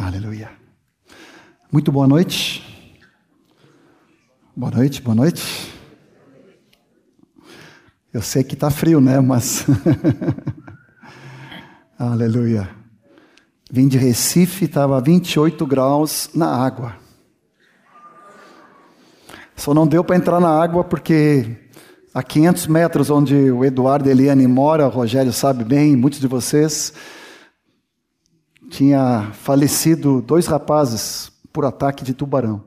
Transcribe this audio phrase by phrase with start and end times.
[0.00, 0.48] Aleluia.
[1.72, 2.94] Muito boa noite.
[4.54, 5.74] Boa noite, boa noite.
[8.12, 9.18] Eu sei que está frio, né?
[9.18, 9.66] Mas.
[11.98, 12.70] Aleluia.
[13.68, 16.94] Vim de Recife, estava 28 graus na água.
[19.56, 21.56] Só não deu para entrar na água porque
[22.14, 26.28] a 500 metros onde o Eduardo e Eliane mora, o Rogério sabe bem, muitos de
[26.28, 26.92] vocês,
[28.68, 32.62] tinha falecido dois rapazes por ataque de tubarão.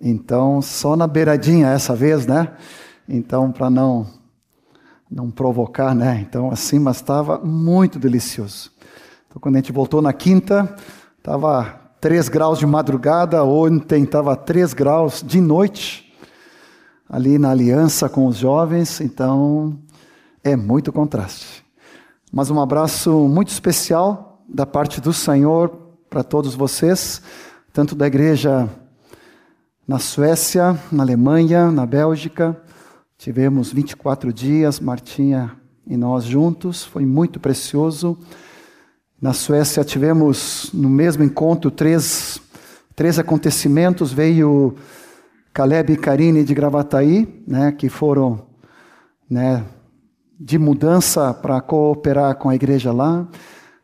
[0.00, 2.52] Então, só na beiradinha essa vez, né?
[3.08, 4.06] Então, para não
[5.10, 6.24] não provocar, né?
[6.26, 8.72] Então, assim, mas estava muito delicioso.
[9.28, 10.74] Então, quando a gente voltou na quinta,
[11.16, 16.12] estava 3 graus de madrugada, ontem estava 3 graus de noite,
[17.08, 19.78] ali na aliança com os jovens, então
[20.42, 21.64] é muito contraste.
[22.32, 25.68] Mas um abraço muito especial da parte do Senhor
[26.08, 27.22] para todos vocês,
[27.72, 28.68] tanto da igreja
[29.86, 32.56] na Suécia, na Alemanha, na Bélgica.
[33.18, 35.52] Tivemos 24 dias, Martinha
[35.86, 38.18] e nós juntos, foi muito precioso.
[39.20, 42.40] Na Suécia tivemos no mesmo encontro três,
[42.94, 44.12] três acontecimentos.
[44.12, 44.74] Veio
[45.52, 48.46] Caleb e Karine de Gravataí, né, que foram
[49.28, 49.64] né,
[50.38, 53.26] de mudança para cooperar com a igreja lá.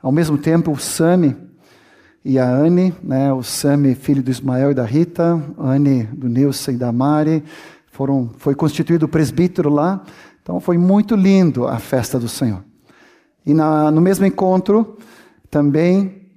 [0.03, 1.37] Ao mesmo tempo, o Sami
[2.25, 6.71] e a Anne, né, o Sami, filho do Ismael e da Rita, Anne do Nilson
[6.71, 7.45] e da Mari,
[7.93, 10.03] foram, foi constituído presbítero lá.
[10.43, 12.65] Então foi muito lindo a festa do Senhor.
[13.45, 14.97] E na, no mesmo encontro,
[15.51, 16.31] também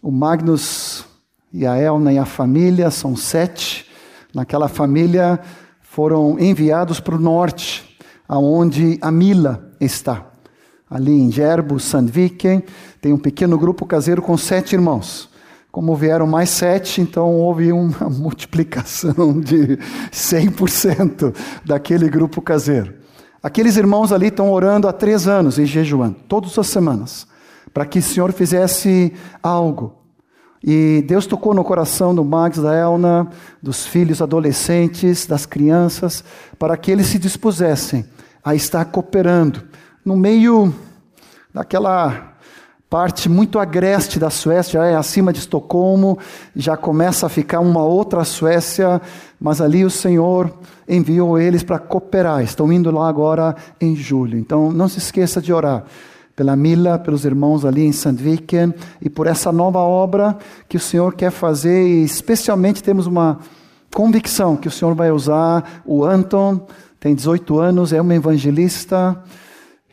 [0.00, 1.04] o Magnus
[1.52, 3.84] e a Elna e a família, são sete,
[4.32, 5.40] naquela família
[5.80, 7.98] foram enviados para o norte,
[8.28, 10.35] aonde a Mila está
[10.88, 12.62] ali em Gerbo, Sandviken,
[13.00, 15.28] tem um pequeno grupo caseiro com sete irmãos.
[15.70, 19.78] Como vieram mais sete, então houve uma multiplicação de
[20.10, 22.94] 100% daquele grupo caseiro.
[23.42, 27.26] Aqueles irmãos ali estão orando há três anos e jejuando, todas as semanas,
[27.72, 29.94] para que o Senhor fizesse algo.
[30.64, 33.28] E Deus tocou no coração do Max, da Elna,
[33.62, 36.24] dos filhos adolescentes, das crianças,
[36.58, 38.04] para que eles se dispusessem
[38.42, 39.62] a estar cooperando
[40.06, 40.72] no meio
[41.52, 42.34] daquela
[42.88, 46.16] parte muito agreste da Suécia, já é acima de Estocolmo,
[46.54, 49.02] já começa a ficar uma outra Suécia,
[49.40, 50.56] mas ali o Senhor
[50.88, 52.40] enviou eles para cooperar.
[52.40, 54.38] Estão indo lá agora em julho.
[54.38, 55.82] Então não se esqueça de orar
[56.36, 60.38] pela Mila, pelos irmãos ali em Sandviken e por essa nova obra
[60.68, 63.40] que o Senhor quer fazer e especialmente temos uma
[63.92, 66.64] convicção que o Senhor vai usar o Anton,
[67.00, 69.20] tem 18 anos, é um evangelista,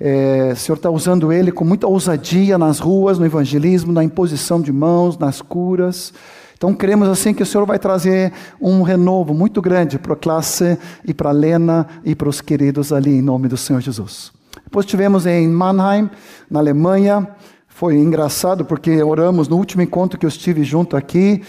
[0.06, 4.60] é, o Senhor está usando ele com muita ousadia nas ruas, no evangelismo, na imposição
[4.60, 6.14] de mãos, nas curas.
[6.58, 10.78] Então cremos assim que o Senhor vai trazer um renovo muito grande para a classe
[11.06, 14.34] e para a Lena e para os queridos ali em nome do Senhor Jesus.
[14.62, 16.10] Depois tivemos em Mannheim,
[16.52, 17.26] na Alemanha.
[17.70, 21.42] Foi engraçado porque oramos no último encontro que eu estive junto aqui.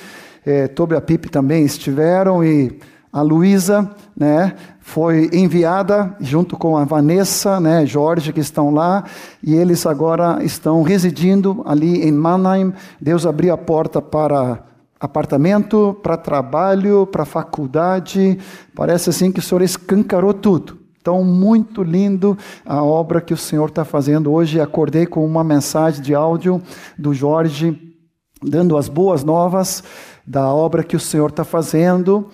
[0.46, 2.78] É, e a Pipe também estiveram e
[3.12, 4.54] a Luísa, né,
[4.86, 9.02] foi enviada junto com a Vanessa, né, Jorge, que estão lá,
[9.42, 12.70] e eles agora estão residindo ali em Mannheim.
[13.00, 14.62] Deus abriu a porta para
[15.00, 18.38] apartamento, para trabalho, para faculdade.
[18.76, 20.78] Parece assim que o Senhor escancarou tudo.
[21.00, 24.60] Então, muito lindo a obra que o Senhor está fazendo hoje.
[24.60, 26.62] Acordei com uma mensagem de áudio
[26.96, 27.96] do Jorge,
[28.42, 29.82] dando as boas novas
[30.26, 32.28] da obra que o Senhor está fazendo.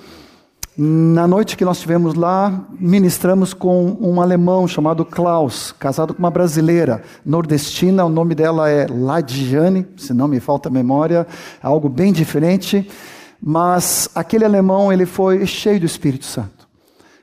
[0.77, 6.31] Na noite que nós estivemos lá, ministramos com um alemão chamado Klaus, casado com uma
[6.31, 8.05] brasileira nordestina.
[8.05, 11.27] O nome dela é Ladiane, se não me falta memória,
[11.61, 12.89] algo bem diferente.
[13.43, 16.69] Mas aquele alemão ele foi cheio do Espírito Santo.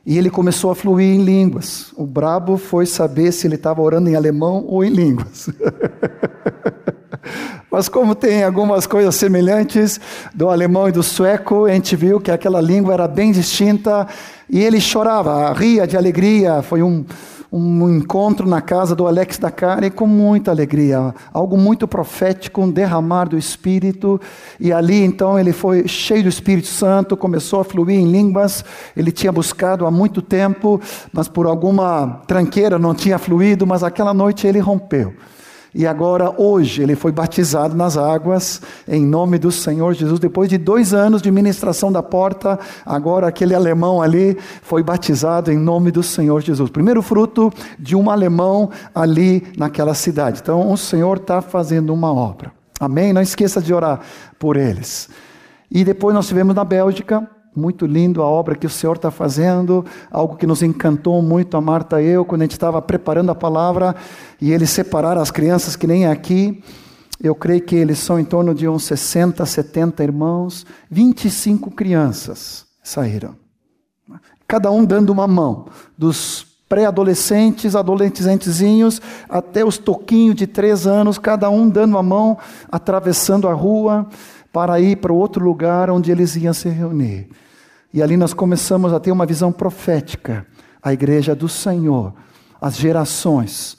[0.05, 1.93] E ele começou a fluir em línguas.
[1.95, 5.49] O brabo foi saber se ele estava orando em alemão ou em línguas.
[7.71, 9.99] Mas como tem algumas coisas semelhantes
[10.33, 14.07] do alemão e do sueco, a gente viu que aquela língua era bem distinta
[14.49, 16.61] e ele chorava, ria de alegria.
[16.61, 17.05] Foi um,
[17.51, 22.69] um encontro na casa do Alex da Dakari com muita alegria, algo muito profético, um
[22.69, 24.19] derramar do Espírito.
[24.59, 28.63] E ali então ele foi cheio do Espírito Santo, começou a fluir em línguas.
[28.95, 30.79] Ele tinha buscado há muito tempo,
[31.11, 35.13] mas por alguma tranqueira não tinha fluído, mas aquela noite ele rompeu.
[35.77, 40.19] E agora, hoje, ele foi batizado nas águas, em nome do Senhor Jesus.
[40.19, 45.55] Depois de dois anos de ministração da porta, agora aquele alemão ali foi batizado em
[45.55, 46.71] nome do Senhor Jesus.
[46.71, 50.39] Primeiro fruto de um alemão ali naquela cidade.
[50.41, 52.51] Então, o Senhor está fazendo uma obra.
[52.79, 53.13] Amém?
[53.13, 53.99] Não esqueça de orar
[54.39, 55.07] por eles.
[55.69, 59.83] E depois nós tivemos na Bélgica, muito lindo a obra que o Senhor está fazendo,
[60.11, 63.35] algo que nos encantou muito a Marta e eu, quando a gente estava preparando a
[63.35, 63.95] palavra,
[64.39, 66.63] e eles separaram as crianças que nem aqui.
[67.21, 73.35] Eu creio que eles são em torno de uns 60, 70 irmãos, 25 crianças saíram.
[74.47, 75.65] Cada um dando uma mão,
[75.97, 82.37] dos pré-adolescentes, adolescentezinhos, até os toquinhos de três anos, cada um dando a mão,
[82.71, 84.07] atravessando a rua
[84.51, 87.29] para ir para outro lugar onde eles iam se reunir.
[87.97, 90.45] E ali nós começamos a ter uma visão profética,
[90.83, 92.13] a igreja do Senhor,
[92.61, 93.75] as gerações,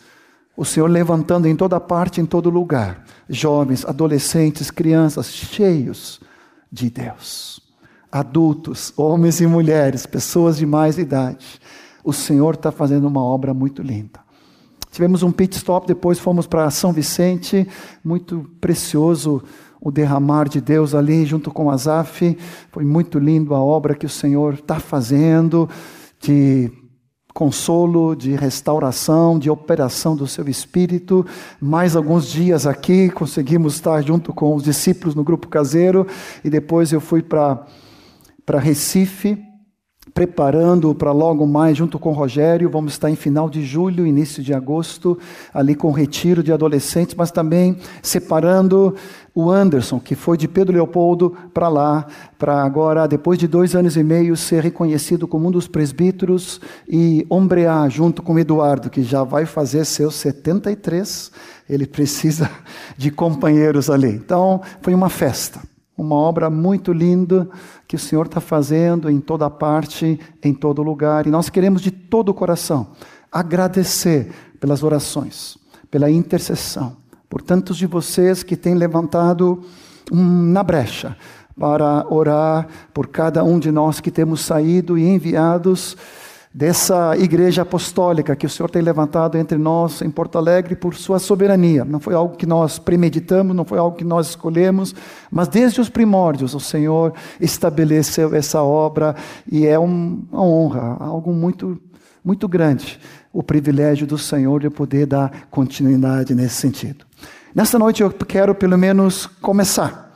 [0.56, 6.20] o Senhor levantando em toda parte, em todo lugar, jovens, adolescentes, crianças, cheios
[6.68, 7.62] de Deus.
[8.10, 11.60] Adultos, homens e mulheres, pessoas de mais idade,
[12.02, 14.18] o Senhor está fazendo uma obra muito linda.
[14.90, 17.68] Tivemos um pit stop, depois fomos para São Vicente,
[18.02, 19.44] muito precioso
[19.80, 22.36] o derramar de Deus ali junto com Azaf.
[22.70, 25.68] Foi muito lindo a obra que o Senhor está fazendo
[26.20, 26.70] de
[27.32, 31.24] consolo, de restauração, de operação do seu espírito.
[31.60, 36.06] Mais alguns dias aqui conseguimos estar junto com os discípulos no grupo caseiro
[36.42, 37.64] e depois eu fui para
[38.44, 39.38] para Recife
[40.18, 44.42] preparando para logo mais, junto com o Rogério, vamos estar em final de julho, início
[44.42, 45.18] de agosto,
[45.52, 48.94] ali com o retiro de adolescentes, mas também separando
[49.40, 53.96] o Anderson, que foi de Pedro Leopoldo para lá, para agora, depois de dois anos
[53.96, 59.22] e meio, ser reconhecido como um dos presbíteros e ombrear junto com Eduardo, que já
[59.22, 61.30] vai fazer seus 73,
[61.70, 62.50] ele precisa
[62.98, 64.10] de companheiros ali.
[64.10, 65.60] Então, foi uma festa.
[65.96, 67.48] Uma obra muito linda
[67.86, 71.28] que o Senhor está fazendo em toda parte, em todo lugar.
[71.28, 72.88] E nós queremos de todo o coração
[73.30, 75.56] agradecer pelas orações,
[75.88, 76.96] pela intercessão,
[77.28, 79.62] por tantos de vocês que têm levantado
[80.10, 81.16] na brecha
[81.58, 85.96] para orar por cada um de nós que temos saído e enviados
[86.54, 91.18] dessa igreja apostólica que o Senhor tem levantado entre nós em Porto Alegre por sua
[91.18, 91.84] soberania.
[91.84, 94.94] Não foi algo que nós premeditamos, não foi algo que nós escolhemos,
[95.30, 99.14] mas desde os primórdios o Senhor estabeleceu essa obra
[99.50, 101.78] e é uma honra, algo muito
[102.24, 103.00] muito grande,
[103.32, 107.04] o privilégio do Senhor de poder dar continuidade nesse sentido.
[107.54, 110.08] Nesta noite eu quero pelo menos começar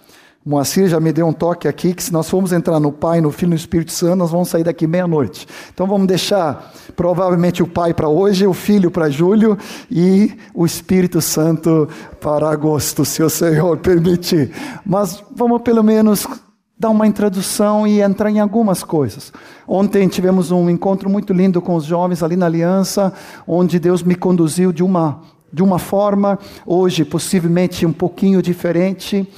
[0.44, 3.31] Moacir já me deu um toque aqui que se nós formos entrar no Pai, no
[3.31, 5.47] Filho e no Espírito Santo, nós vamos sair daqui meia-noite.
[5.73, 9.56] Então vamos deixar provavelmente o Pai para hoje, o Filho para julho
[9.88, 11.88] e o Espírito Santo
[12.20, 14.50] para agosto, se o Senhor permitir.
[14.85, 16.26] Mas vamos pelo menos
[16.82, 19.32] dar uma introdução e entrar em algumas coisas.
[19.69, 23.12] Ontem tivemos um encontro muito lindo com os jovens ali na Aliança,
[23.46, 25.20] onde Deus me conduziu de uma
[25.52, 29.29] de uma forma, hoje possivelmente um pouquinho diferente.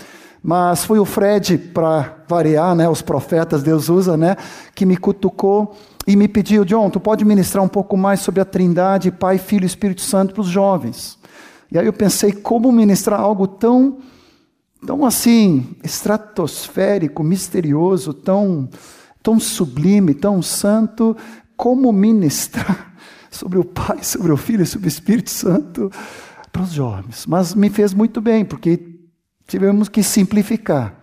[0.42, 4.36] Mas foi o Fred, para variar, né, os profetas Deus usa, né,
[4.74, 5.74] que me cutucou
[6.06, 9.64] e me pediu, John, tu pode ministrar um pouco mais sobre a Trindade, Pai, Filho
[9.64, 11.18] e Espírito Santo para os jovens.
[11.70, 13.98] E aí eu pensei como ministrar algo tão,
[14.86, 18.68] tão assim, estratosférico, misterioso, tão,
[19.22, 21.16] tão sublime, tão santo,
[21.56, 22.94] como ministrar
[23.30, 25.90] sobre o Pai, sobre o Filho sobre o Espírito Santo
[26.52, 27.26] para os jovens.
[27.26, 28.94] Mas me fez muito bem, porque
[29.46, 31.00] Tivemos que simplificar.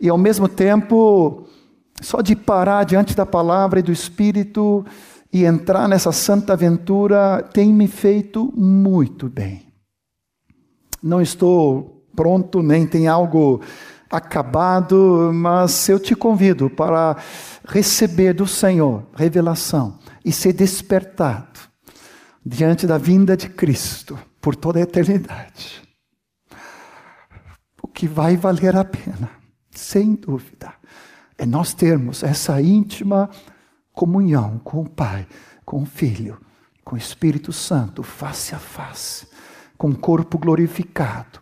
[0.00, 1.46] E ao mesmo tempo,
[2.00, 4.84] só de parar diante da palavra e do Espírito
[5.32, 9.66] e entrar nessa santa aventura tem me feito muito bem.
[11.02, 13.60] Não estou pronto, nem tem algo
[14.10, 17.16] acabado, mas eu te convido para
[17.68, 21.60] receber do Senhor revelação e ser despertado
[22.44, 25.82] diante da vinda de Cristo por toda a eternidade.
[27.92, 29.30] Que vai valer a pena,
[29.70, 30.74] sem dúvida,
[31.38, 33.30] é nós termos essa íntima
[33.92, 35.26] comunhão com o Pai,
[35.64, 36.38] com o Filho,
[36.84, 39.26] com o Espírito Santo, face a face,
[39.78, 41.40] com o corpo glorificado,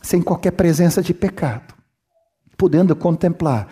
[0.00, 1.74] sem qualquer presença de pecado,
[2.56, 3.68] podendo contemplar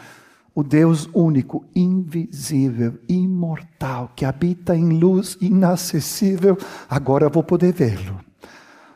[0.55, 6.57] o Deus único, invisível, imortal, que habita em luz inacessível,
[6.89, 8.19] agora vou poder vê-lo.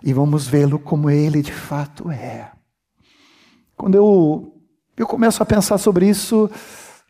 [0.03, 2.51] E vamos vê-lo como ele de fato é.
[3.77, 4.55] Quando eu,
[4.97, 6.51] eu começo a pensar sobre isso,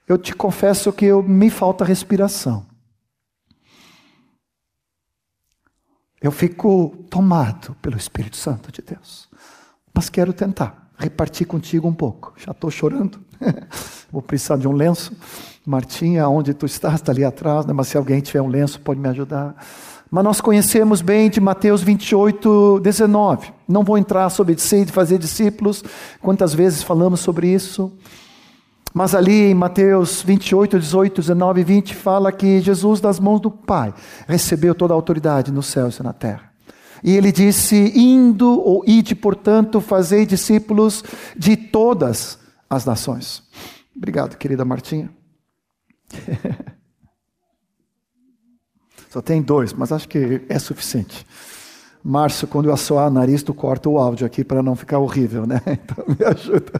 [0.08, 2.66] eu te confesso que eu, me falta respiração.
[6.20, 9.28] Eu fico tomado pelo Espírito Santo de Deus.
[9.94, 12.32] Mas quero tentar repartir contigo um pouco.
[12.36, 13.18] Já estou chorando.
[14.12, 15.12] Vou precisar de um lenço.
[15.64, 17.66] Martinha, onde tu estás, está ali atrás.
[17.66, 17.72] Né?
[17.72, 19.54] Mas se alguém tiver um lenço, pode me ajudar.
[20.10, 23.52] Mas nós conhecemos bem de Mateus 28, 19.
[23.68, 25.84] Não vou entrar sobre ser de fazer discípulos,
[26.20, 27.92] quantas vezes falamos sobre isso.
[28.92, 33.50] Mas ali em Mateus 28, 18, 19 e 20 fala que Jesus, das mãos do
[33.50, 33.94] Pai,
[34.26, 36.49] recebeu toda a autoridade no céu e na terra.
[37.02, 41.02] E ele disse: Indo ou ide, portanto, fazei discípulos
[41.36, 42.38] de todas
[42.68, 43.42] as nações.
[43.96, 45.10] Obrigado, querida Martinha.
[49.10, 51.26] Só tem dois, mas acho que é suficiente.
[52.02, 55.46] Márcio, quando eu assoar o nariz, tu corta o áudio aqui para não ficar horrível,
[55.46, 55.60] né?
[55.66, 56.72] Então me ajuda.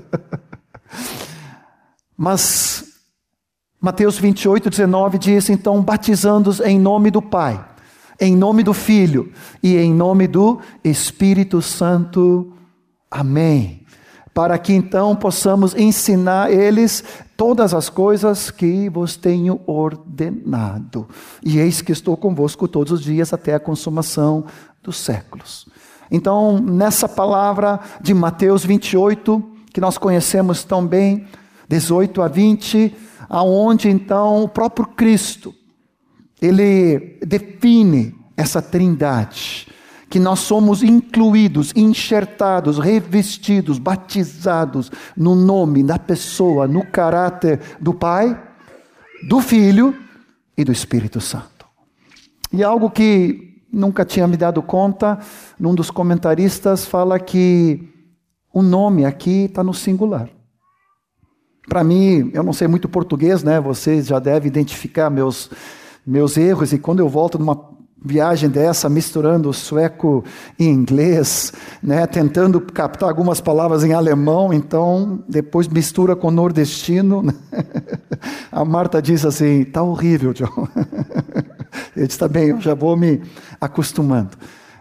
[2.16, 2.84] Mas
[3.80, 7.64] Mateus 28, 19 diz: então, batizando-os em nome do Pai,
[8.20, 12.52] em nome do Filho e em nome do Espírito Santo.
[13.10, 13.86] Amém.
[14.34, 17.02] Para que então possamos ensinar eles
[17.36, 21.08] todas as coisas que vos tenho ordenado.
[21.42, 24.44] E eis que estou convosco todos os dias até a consumação
[24.82, 25.66] dos séculos.
[26.10, 31.26] Então, nessa palavra de Mateus 28, que nós conhecemos tão bem,
[31.68, 32.94] 18 a 20,
[33.28, 35.54] aonde então o próprio Cristo
[36.40, 39.68] ele define essa trindade
[40.08, 48.36] que nós somos incluídos, enxertados, revestidos, batizados no nome, na pessoa, no caráter do Pai,
[49.28, 49.94] do Filho
[50.58, 51.64] e do Espírito Santo.
[52.52, 55.20] E algo que nunca tinha me dado conta,
[55.58, 57.88] num dos comentaristas fala que
[58.52, 60.28] o nome aqui está no singular.
[61.68, 63.60] Para mim, eu não sei muito português, né?
[63.60, 65.48] Vocês já devem identificar meus
[66.06, 67.70] meus erros e quando eu volto numa
[68.02, 70.24] viagem dessa, misturando sueco
[70.58, 71.52] e inglês,
[71.82, 77.22] né, tentando captar algumas palavras em alemão, então depois mistura com nordestino.
[77.22, 77.34] Né?
[78.50, 80.46] A Marta diz assim: tá horrível, John.
[81.94, 83.22] Eu disse: tá bem, eu já vou me
[83.60, 84.30] acostumando.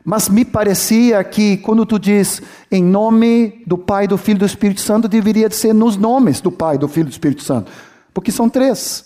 [0.03, 4.45] Mas me parecia que quando tu diz em nome do Pai, do Filho e do
[4.45, 7.71] Espírito Santo, deveria ser nos nomes do Pai, do Filho e do Espírito Santo,
[8.13, 9.05] porque são três,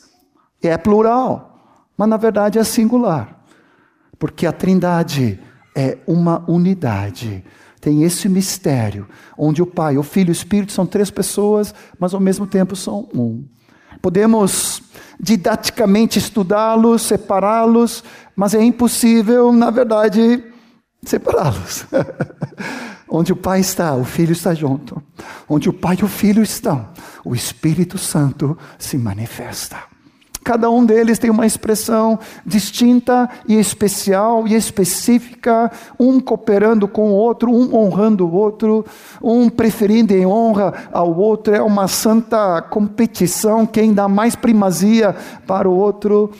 [0.61, 1.52] é plural,
[1.97, 3.43] mas na verdade é singular.
[4.17, 5.39] Porque a Trindade
[5.75, 7.43] é uma unidade.
[7.81, 9.07] Tem esse mistério,
[9.37, 12.75] onde o Pai, o Filho e o Espírito são três pessoas, mas ao mesmo tempo
[12.75, 13.43] são um.
[14.01, 14.81] Podemos
[15.19, 18.03] didaticamente estudá-los, separá-los,
[18.35, 20.43] mas é impossível, na verdade,
[21.03, 21.85] separá-los.
[23.09, 25.01] Onde o Pai está, o Filho está junto.
[25.47, 26.89] Onde o Pai e o Filho estão,
[27.23, 29.92] o Espírito Santo se manifesta.
[30.43, 37.13] Cada um deles tem uma expressão distinta e especial e específica, um cooperando com o
[37.13, 38.85] outro, um honrando o outro,
[39.21, 41.55] um preferindo em honra ao outro.
[41.55, 45.15] É uma santa competição, quem dá mais primazia
[45.47, 46.31] para o outro.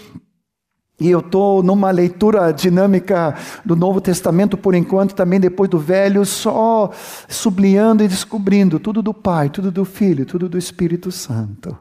[1.00, 6.26] E eu estou numa leitura dinâmica do Novo Testamento por enquanto, também depois do Velho,
[6.26, 6.92] só
[7.28, 11.78] sublinhando e descobrindo tudo do Pai, tudo do Filho, tudo do Espírito Santo.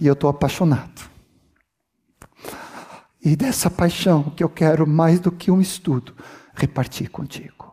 [0.00, 1.13] E eu estou apaixonado.
[3.24, 6.12] E dessa paixão que eu quero, mais do que um estudo,
[6.54, 7.72] repartir contigo.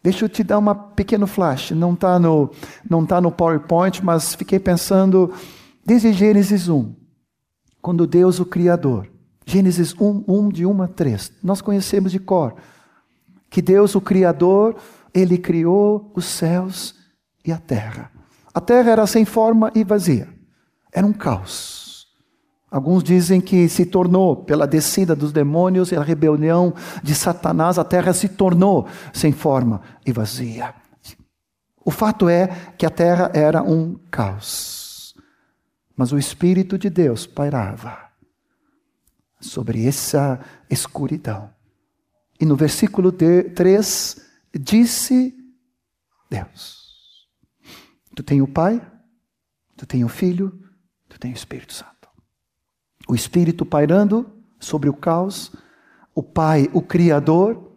[0.00, 2.50] Deixa eu te dar uma pequeno flash, não está no,
[2.88, 5.32] não tá no PowerPoint, mas fiquei pensando
[5.84, 6.94] desde Gênesis 1,
[7.82, 9.10] quando Deus, o Criador,
[9.46, 12.54] Gênesis 1, 1 de 1 a 3, nós conhecemos de cor,
[13.50, 14.76] que Deus, o Criador,
[15.12, 16.94] Ele criou os céus
[17.44, 18.12] e a terra.
[18.52, 20.28] A terra era sem forma e vazia,
[20.92, 21.83] era um caos.
[22.74, 27.84] Alguns dizem que se tornou, pela descida dos demônios e a rebelião de Satanás, a
[27.84, 30.74] terra se tornou sem forma e vazia.
[31.84, 35.14] O fato é que a terra era um caos.
[35.96, 37.96] Mas o Espírito de Deus pairava
[39.38, 41.50] sobre essa escuridão.
[42.40, 44.20] E no versículo 3
[44.52, 45.32] disse
[46.28, 47.28] Deus:
[48.16, 48.84] Tu tem o Pai,
[49.76, 50.60] tu tem o Filho,
[51.08, 51.93] tu tem o Espírito Santo
[53.08, 55.52] o Espírito pairando sobre o caos,
[56.14, 57.72] o Pai, o Criador.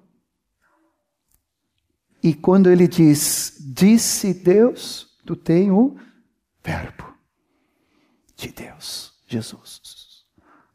[2.24, 5.96] E quando ele diz, disse Deus, tu tem o
[6.64, 7.06] Verbo
[8.36, 9.98] de Deus, Jesus.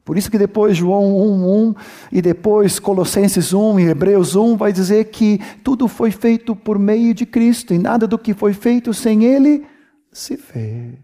[0.05, 1.77] Por isso que depois João 1:1
[2.11, 7.15] e depois Colossenses 1 e Hebreus 1 vai dizer que tudo foi feito por meio
[7.15, 9.65] de Cristo e nada do que foi feito sem ele
[10.13, 10.99] se fez.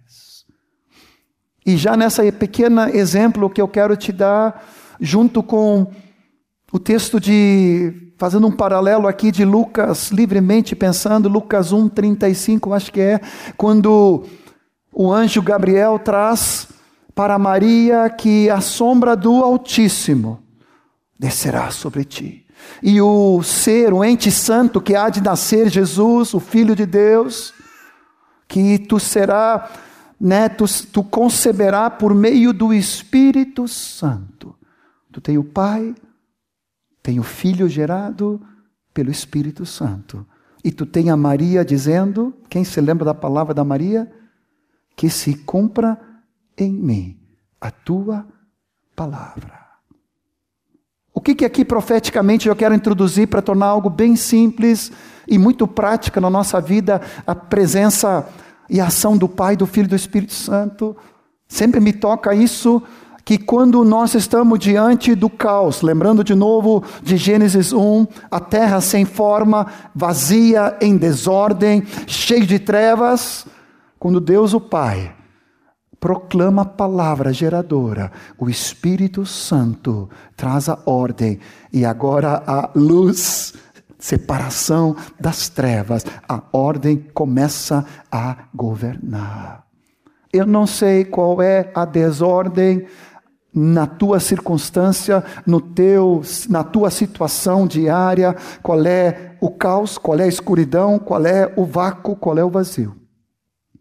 [1.68, 4.66] E já nessa pequena exemplo que eu quero te dar,
[4.98, 5.86] junto com
[6.72, 12.90] o texto de, fazendo um paralelo aqui de Lucas, livremente pensando, Lucas 1, 35, acho
[12.90, 13.20] que é,
[13.54, 14.24] quando
[14.90, 16.68] o anjo Gabriel traz
[17.14, 20.42] para Maria que a sombra do Altíssimo
[21.18, 22.46] descerá sobre ti.
[22.82, 27.52] E o ser, o ente santo que há de nascer, Jesus, o Filho de Deus,
[28.48, 29.68] que tu será,
[30.20, 34.54] né, tu, tu conceberá por meio do Espírito Santo.
[35.12, 35.94] Tu tem o Pai,
[37.02, 38.40] tem o Filho gerado
[38.92, 40.26] pelo Espírito Santo.
[40.64, 44.10] E tu tem a Maria dizendo, quem se lembra da palavra da Maria?
[44.96, 45.98] Que se cumpra
[46.56, 47.20] em mim
[47.60, 48.26] a tua
[48.96, 49.58] palavra.
[51.14, 54.92] O que, que aqui profeticamente eu quero introduzir para tornar algo bem simples
[55.26, 58.28] e muito prática na nossa vida a presença
[58.68, 60.96] e a ação do Pai, do Filho e do Espírito Santo?
[61.46, 62.82] Sempre me toca isso
[63.24, 68.80] que quando nós estamos diante do caos, lembrando de novo de Gênesis 1, a terra
[68.80, 73.46] sem forma, vazia, em desordem, cheia de trevas,
[73.98, 75.14] quando Deus o Pai
[76.00, 81.40] proclama a palavra geradora, o Espírito Santo traz a ordem
[81.72, 83.52] e agora a luz,
[83.98, 89.64] separação das trevas, a ordem começa a governar.
[90.32, 92.86] Eu não sei qual é a desordem
[93.52, 100.24] na tua circunstância, no teu, na tua situação diária, qual é o caos, qual é
[100.24, 102.94] a escuridão, qual é o vácuo, qual é o vazio.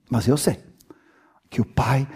[0.10, 0.58] Mas eu sei
[1.50, 2.08] que o Pai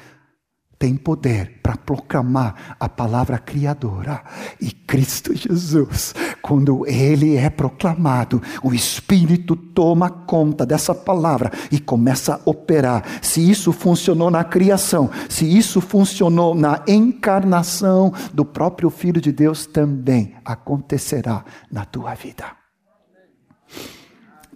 [0.82, 4.24] tem poder para proclamar a palavra criadora.
[4.60, 12.34] E Cristo Jesus, quando ele é proclamado, o Espírito toma conta dessa palavra e começa
[12.34, 13.04] a operar.
[13.22, 19.68] Se isso funcionou na criação, se isso funcionou na encarnação do próprio Filho de Deus,
[19.68, 22.46] também acontecerá na tua vida.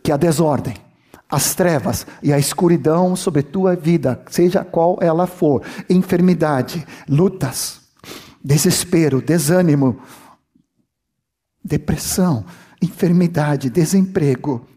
[0.01, 0.85] Que a desordem
[1.29, 7.82] as trevas e a escuridão sobre tua vida, seja qual ela for, enfermidade, lutas,
[8.44, 10.00] desespero, desânimo,
[11.63, 12.46] depressão,
[12.82, 14.67] enfermidade, desemprego,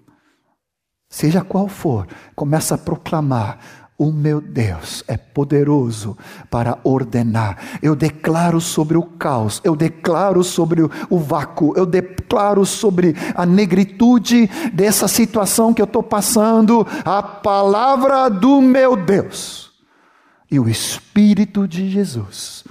[1.09, 3.59] seja qual for, começa a proclamar
[3.99, 6.17] o meu Deus é poderoso
[6.49, 7.59] para ordenar.
[7.83, 14.47] Eu declaro sobre o caos, eu declaro sobre o vácuo, eu declaro sobre a negritude
[14.73, 19.73] dessa situação que eu estou passando, a palavra do meu Deus.
[20.49, 22.63] E o Espírito de Jesus,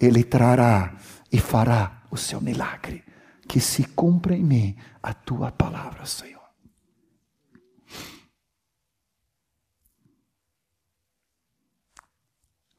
[0.00, 0.94] ele trará
[1.32, 3.04] e fará o seu milagre.
[3.46, 6.31] Que se cumpra em mim a tua palavra, Senhor.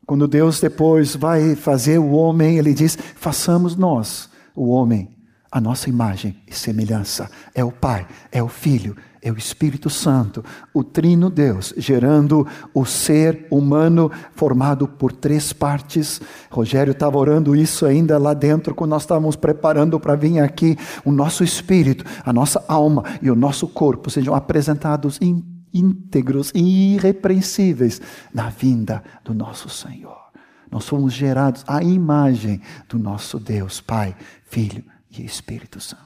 [0.05, 5.09] Quando Deus depois vai fazer o homem, ele diz: façamos nós, o homem,
[5.51, 7.29] a nossa imagem e semelhança.
[7.53, 12.85] É o Pai, é o Filho, é o Espírito Santo, o Trino Deus, gerando o
[12.85, 16.19] ser humano formado por três partes.
[16.51, 20.75] Rogério estava orando isso ainda lá dentro, quando nós estávamos preparando para vir aqui.
[21.05, 26.95] O nosso espírito, a nossa alma e o nosso corpo sejam apresentados em íntegros e
[26.95, 28.01] irrepreensíveis
[28.33, 30.21] na vinda do nosso Senhor.
[30.69, 36.03] Nós fomos gerados à imagem do nosso Deus, Pai, Filho e Espírito Santo.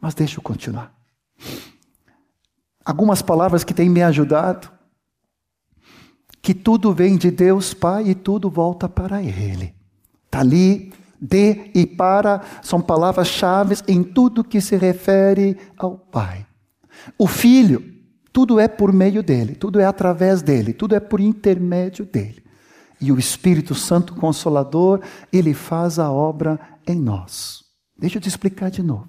[0.00, 0.94] Mas deixa eu continuar.
[2.84, 4.70] Algumas palavras que têm me ajudado.
[6.40, 9.74] Que tudo vem de Deus Pai e tudo volta para Ele.
[10.26, 16.45] Está ali, de e para são palavras-chave em tudo que se refere ao Pai.
[17.18, 17.82] O Filho,
[18.32, 22.42] tudo é por meio dele, tudo é através dele, tudo é por intermédio dele.
[23.00, 25.00] E o Espírito Santo Consolador,
[25.32, 27.64] ele faz a obra em nós.
[27.98, 29.08] Deixa eu te explicar de novo.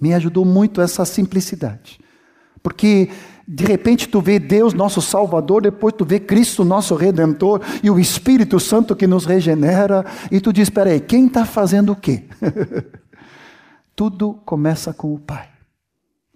[0.00, 1.98] Me ajudou muito essa simplicidade.
[2.62, 3.10] Porque
[3.46, 7.98] de repente tu vê Deus, nosso Salvador, depois tu vê Cristo, nosso Redentor, e o
[7.98, 12.24] Espírito Santo que nos regenera, e tu diz: espera aí, quem está fazendo o quê?
[13.94, 15.51] Tudo começa com o Pai.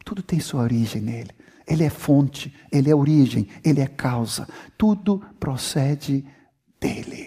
[0.07, 1.31] Tudo tem sua origem nele.
[1.66, 4.47] Ele é fonte, ele é origem, ele é causa.
[4.79, 6.25] Tudo procede
[6.81, 7.27] dele.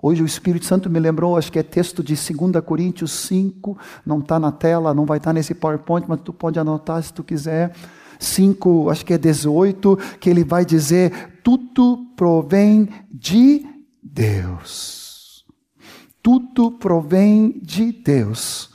[0.00, 4.20] Hoje o Espírito Santo me lembrou, acho que é texto de 2 Coríntios 5, não
[4.20, 7.24] está na tela, não vai estar tá nesse PowerPoint, mas tu pode anotar se tu
[7.24, 7.74] quiser.
[8.20, 13.66] 5, acho que é 18, que ele vai dizer: tudo provém de
[14.00, 15.44] Deus.
[16.22, 18.71] Tudo provém de Deus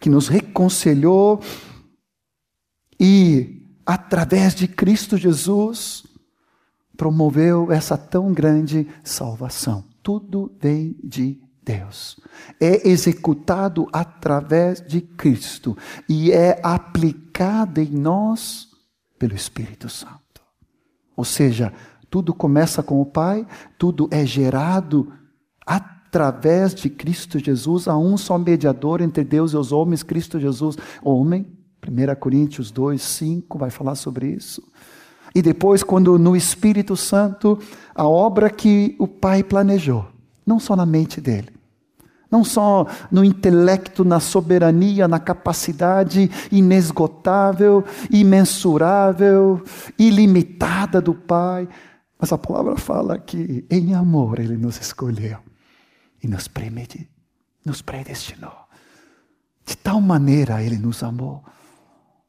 [0.00, 1.40] que nos reconciliou
[2.98, 6.04] e, através de Cristo Jesus,
[6.96, 9.84] promoveu essa tão grande salvação.
[10.02, 12.18] Tudo vem de Deus.
[12.60, 15.76] É executado através de Cristo
[16.08, 18.68] e é aplicado em nós
[19.18, 20.18] pelo Espírito Santo.
[21.16, 21.72] Ou seja,
[22.08, 25.12] tudo começa com o Pai, tudo é gerado
[25.66, 30.40] através através de Cristo Jesus, há um só mediador entre Deus e os homens, Cristo
[30.40, 31.46] Jesus, homem.
[31.86, 34.62] 1 Coríntios 2, 5 vai falar sobre isso.
[35.34, 37.58] E depois, quando no Espírito Santo,
[37.94, 40.06] a obra que o Pai planejou,
[40.46, 41.50] não só na mente dele,
[42.30, 49.62] não só no intelecto, na soberania, na capacidade inesgotável, imensurável,
[49.98, 51.68] ilimitada do Pai,
[52.18, 55.47] mas a palavra fala que em amor Ele nos escolheu
[56.22, 57.08] e nos, premedi,
[57.64, 58.56] nos predestinou.
[59.64, 61.44] De tal maneira Ele nos amou.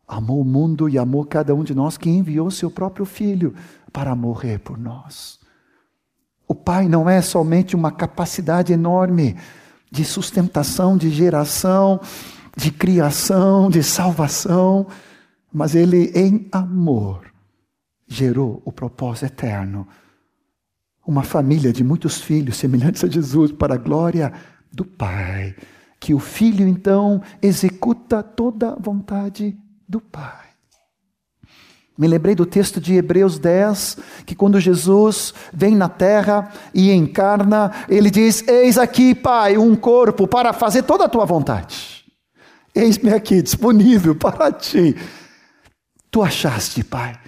[0.07, 3.53] Amou o mundo e amou cada um de nós que enviou seu próprio Filho
[3.93, 5.39] para morrer por nós.
[6.47, 9.37] O Pai não é somente uma capacidade enorme
[9.91, 12.01] de sustentação, de geração,
[12.57, 14.87] de criação, de salvação,
[15.53, 17.31] mas Ele, em amor,
[18.07, 19.87] gerou o propósito eterno.
[21.09, 24.31] Uma família de muitos filhos semelhantes a Jesus para a glória
[24.71, 25.55] do Pai.
[25.99, 30.45] Que o filho então executa toda a vontade do Pai.
[31.97, 37.71] Me lembrei do texto de Hebreus 10, que quando Jesus vem na terra e encarna,
[37.89, 42.05] ele diz: Eis aqui, Pai, um corpo para fazer toda a tua vontade.
[42.75, 44.95] Eis-me aqui, disponível para ti.
[46.11, 47.19] Tu achaste, Pai,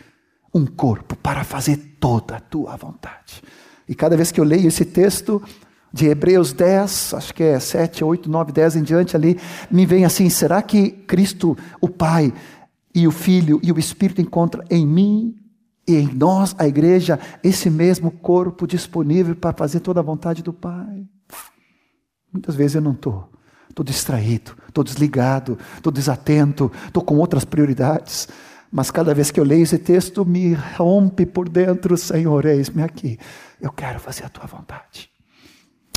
[0.53, 3.41] um corpo para fazer toda a tua vontade.
[3.91, 5.43] E cada vez que eu leio esse texto
[5.91, 9.38] de Hebreus 10, acho que é 7, 8, 9, 10 em diante ali,
[9.69, 12.34] me vem assim: será que Cristo, o Pai,
[12.95, 15.36] e o Filho e o Espírito encontram em mim
[15.86, 20.54] e em nós, a igreja, esse mesmo corpo disponível para fazer toda a vontade do
[20.54, 21.06] Pai?
[22.32, 23.30] Muitas vezes eu não estou.
[23.69, 28.30] Estou distraído, estou desligado, estou desatento, estou com outras prioridades.
[28.71, 33.19] Mas cada vez que eu leio esse texto, me rompe por dentro, Senhor, eis-me aqui.
[33.62, 35.10] Eu quero fazer a tua vontade.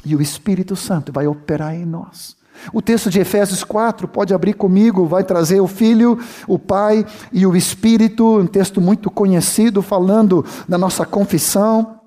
[0.05, 2.37] E o Espírito Santo vai operar em nós.
[2.73, 7.47] O texto de Efésios 4, pode abrir comigo, vai trazer o Filho, o Pai e
[7.47, 12.01] o Espírito, um texto muito conhecido, falando da nossa confissão,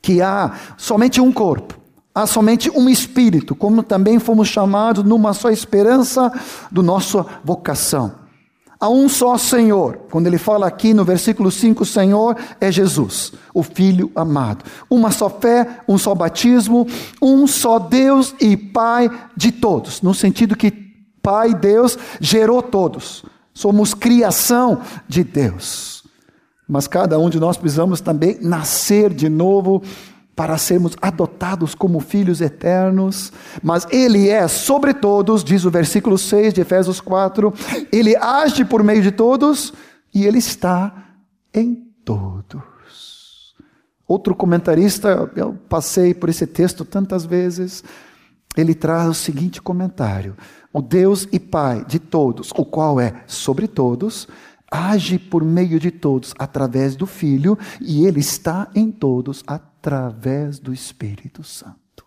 [0.00, 1.74] que há somente um corpo,
[2.14, 6.30] há somente um Espírito, como também fomos chamados numa só esperança
[6.70, 8.21] do nossa vocação.
[8.82, 9.96] Há um só Senhor.
[10.10, 14.64] Quando ele fala aqui no versículo 5, Senhor é Jesus, o Filho amado.
[14.90, 16.88] Uma só fé, um só batismo,
[17.22, 20.02] um só Deus e Pai de todos.
[20.02, 20.72] No sentido que
[21.22, 23.24] Pai, Deus, gerou todos.
[23.54, 26.02] Somos criação de Deus.
[26.66, 29.80] Mas cada um de nós precisamos também nascer de novo
[30.34, 36.54] para sermos adotados como filhos eternos, mas Ele é sobre todos, diz o versículo 6
[36.54, 37.52] de Efésios 4,
[37.92, 39.72] Ele age por meio de todos
[40.14, 40.92] e Ele está
[41.52, 42.62] em todos.
[44.06, 47.82] Outro comentarista, eu passei por esse texto tantas vezes,
[48.56, 50.36] ele traz o seguinte comentário:
[50.72, 54.28] O Deus e Pai de todos, o qual é sobre todos,
[54.70, 59.42] age por meio de todos através do Filho, e ele está em todos
[59.82, 62.06] através do Espírito Santo.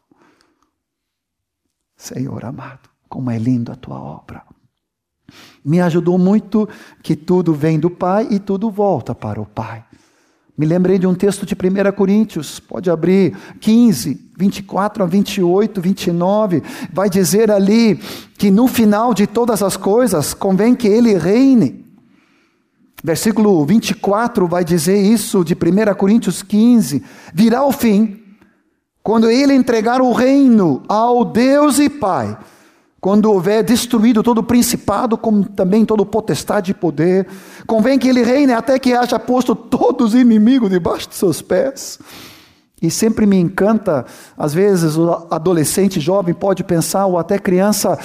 [1.97, 4.43] Senhor amado, como é lindo a tua obra.
[5.63, 6.69] Me ajudou muito
[7.03, 9.83] que tudo vem do Pai e tudo volta para o Pai.
[10.57, 16.63] Me lembrei de um texto de 1 Coríntios, pode abrir 15, 24 a 28, 29,
[16.93, 17.97] vai dizer ali
[18.37, 21.84] que no final de todas as coisas convém que ele reine.
[23.05, 28.19] Versículo 24 vai dizer isso de 1 Coríntios 15: virá o fim,
[29.03, 32.35] quando ele entregar o reino ao Deus e Pai,
[32.99, 37.27] quando houver destruído todo o principado, como também todo o potestade e poder,
[37.67, 41.99] convém que ele reine até que haja posto todos os inimigos debaixo de seus pés.
[42.81, 44.03] E sempre me encanta,
[44.35, 47.99] às vezes o adolescente jovem pode pensar, ou até criança,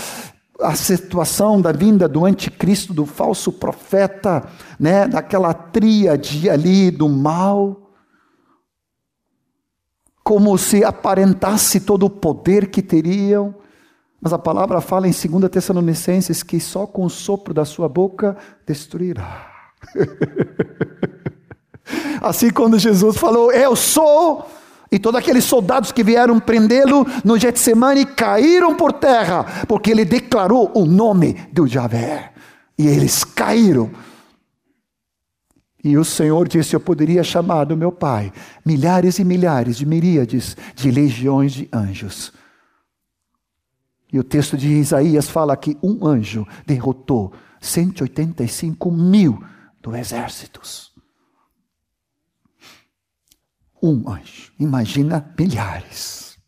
[0.62, 4.44] a situação da vinda do anticristo, do falso profeta,
[4.78, 7.90] né, daquela tríade ali do mal,
[10.22, 13.54] como se aparentasse todo o poder que teriam,
[14.20, 18.36] mas a palavra fala em 2 Tessalonicenses que só com o sopro da sua boca
[18.66, 19.48] destruirá.
[22.20, 24.46] assim quando Jesus falou, eu sou
[24.92, 30.72] e todos aqueles soldados que vieram prendê-lo no Getsemane caíram por terra, porque ele declarou
[30.74, 32.32] o nome do Javé.
[32.76, 33.90] E eles caíram.
[35.84, 38.32] E o Senhor disse: Eu poderia chamar do meu Pai
[38.64, 42.32] milhares e milhares de miríades de legiões de anjos.
[44.12, 49.40] E o texto de Isaías fala que um anjo derrotou 185 mil
[49.80, 50.89] do exércitos
[53.82, 54.52] um anjo.
[54.58, 56.38] Imagina milhares.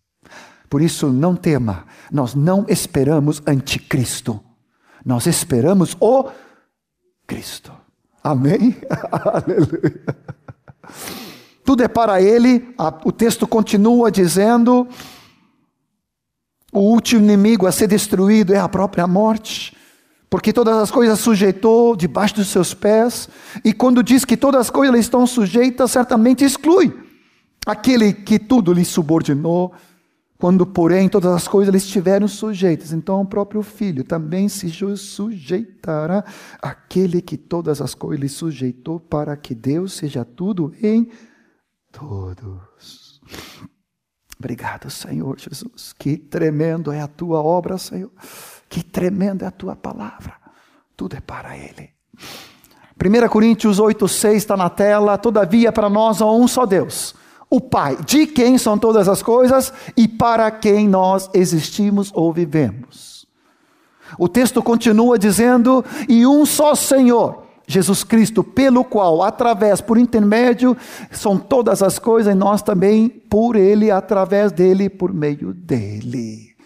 [0.68, 4.40] Por isso, não tema, nós não esperamos anticristo,
[5.05, 6.31] nós esperamos o
[7.27, 7.73] Cristo.
[8.25, 8.77] Amém?
[9.12, 10.03] Aleluia.
[11.64, 14.88] Tudo é para Ele, o texto continua dizendo:
[16.73, 19.77] o último inimigo a ser destruído é a própria morte
[20.31, 23.29] porque todas as coisas sujeitou debaixo dos seus pés,
[23.62, 27.12] e quando diz que todas as coisas estão sujeitas, certamente exclui
[27.66, 29.72] aquele que tudo lhe subordinou,
[30.38, 32.92] quando, porém, todas as coisas lhe estiveram sujeitas.
[32.92, 36.25] Então, o próprio Filho também se sujeitará
[36.61, 41.09] àquele que todas as coisas lhe sujeitou, para que Deus seja tudo em
[41.92, 43.20] todos.
[44.37, 45.94] Obrigado, Senhor Jesus.
[45.96, 48.11] Que tremendo é a tua obra, Senhor.
[48.68, 50.35] Que tremenda é a tua palavra.
[50.96, 51.90] Tudo é para Ele.
[53.01, 55.16] 1 Coríntios 8, 6 está na tela.
[55.16, 57.14] Todavia, para nós há um só Deus,
[57.52, 63.26] o Pai, de quem são todas as coisas e para quem nós existimos ou vivemos.
[64.18, 70.74] O texto continua dizendo: e um só Senhor, Jesus Cristo, pelo qual, através, por intermédio,
[71.10, 76.56] são todas as coisas, e nós também, por Ele, através dele, por meio dele.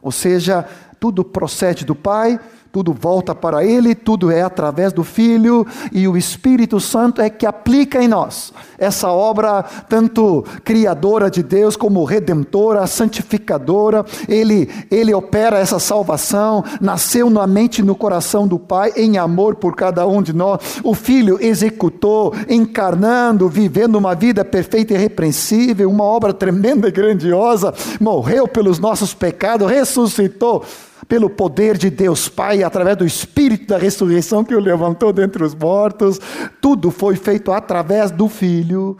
[0.00, 0.64] Ou seja,
[1.00, 2.38] tudo procede do Pai,
[2.76, 7.46] tudo volta para Ele, tudo é através do Filho, e o Espírito Santo é que
[7.46, 14.04] aplica em nós essa obra, tanto criadora de Deus, como redentora, santificadora.
[14.28, 19.54] Ele, ele opera essa salvação, nasceu na mente e no coração do Pai, em amor
[19.54, 20.60] por cada um de nós.
[20.84, 27.72] O Filho executou, encarnando, vivendo uma vida perfeita e irrepreensível, uma obra tremenda e grandiosa,
[27.98, 30.62] morreu pelos nossos pecados, ressuscitou
[31.08, 35.54] pelo poder de Deus Pai, através do Espírito da ressurreição que o levantou dentre os
[35.54, 36.20] mortos,
[36.60, 38.98] tudo foi feito através do Filho,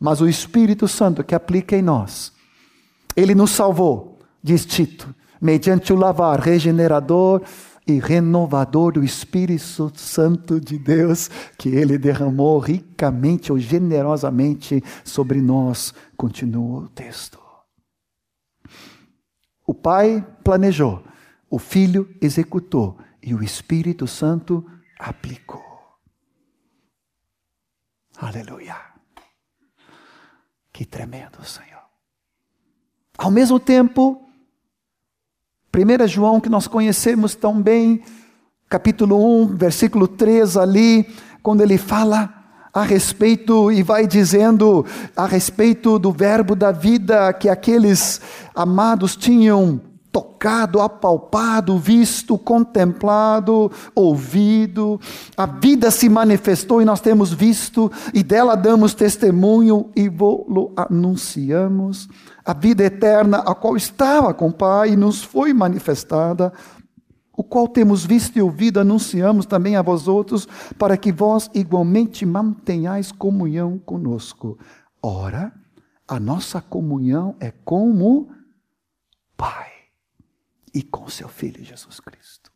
[0.00, 2.32] mas o Espírito Santo que aplica em nós.
[3.14, 7.42] Ele nos salvou, diz Tito, mediante o lavar regenerador
[7.86, 15.94] e renovador do Espírito Santo de Deus, que ele derramou ricamente ou generosamente sobre nós,
[16.16, 17.38] continua o texto.
[19.66, 21.02] O Pai planejou
[21.50, 24.64] o Filho executou e o Espírito Santo
[24.98, 25.64] aplicou.
[28.18, 28.76] Aleluia.
[30.72, 31.82] Que tremendo, Senhor.
[33.18, 34.22] Ao mesmo tempo,
[35.74, 38.02] 1 João, que nós conhecemos tão bem,
[38.68, 41.04] capítulo 1, versículo 3 ali,
[41.42, 42.32] quando ele fala
[42.72, 44.84] a respeito e vai dizendo
[45.16, 48.20] a respeito do verbo da vida que aqueles
[48.54, 49.80] amados tinham
[50.16, 54.98] tocado, apalpado, visto, contemplado, ouvido.
[55.36, 62.08] A vida se manifestou e nós temos visto, e dela damos testemunho e vou anunciamos.
[62.42, 66.50] A vida eterna, a qual estava com o Pai nos foi manifestada,
[67.36, 70.48] o qual temos visto e ouvido, anunciamos também a vós outros,
[70.78, 74.56] para que vós igualmente mantenhais comunhão conosco.
[75.02, 75.52] Ora,
[76.08, 78.30] a nossa comunhão é como
[79.36, 79.75] Pai
[80.76, 82.52] e com seu Filho Jesus Cristo.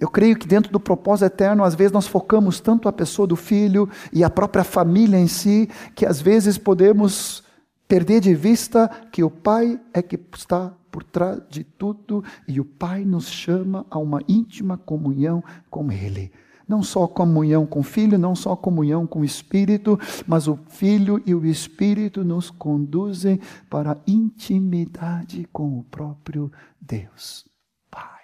[0.00, 3.36] Eu creio que dentro do propósito eterno, às vezes nós focamos tanto a pessoa do
[3.36, 7.44] filho e a própria família em si, que às vezes podemos
[7.86, 12.64] perder de vista que o Pai é que está por trás de tudo e o
[12.64, 16.32] Pai nos chama a uma íntima comunhão com Ele.
[16.68, 21.22] Não só comunhão com o Filho, não só comunhão com o Espírito, mas o Filho
[21.26, 27.44] e o Espírito nos conduzem para a intimidade com o próprio Deus
[27.90, 28.22] Pai.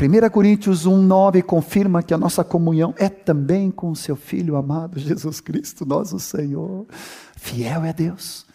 [0.00, 4.98] 1 Coríntios 1, 9 confirma que a nossa comunhão é também com seu Filho amado
[4.98, 6.86] Jesus Cristo, nosso Senhor.
[7.36, 8.46] Fiel é Deus,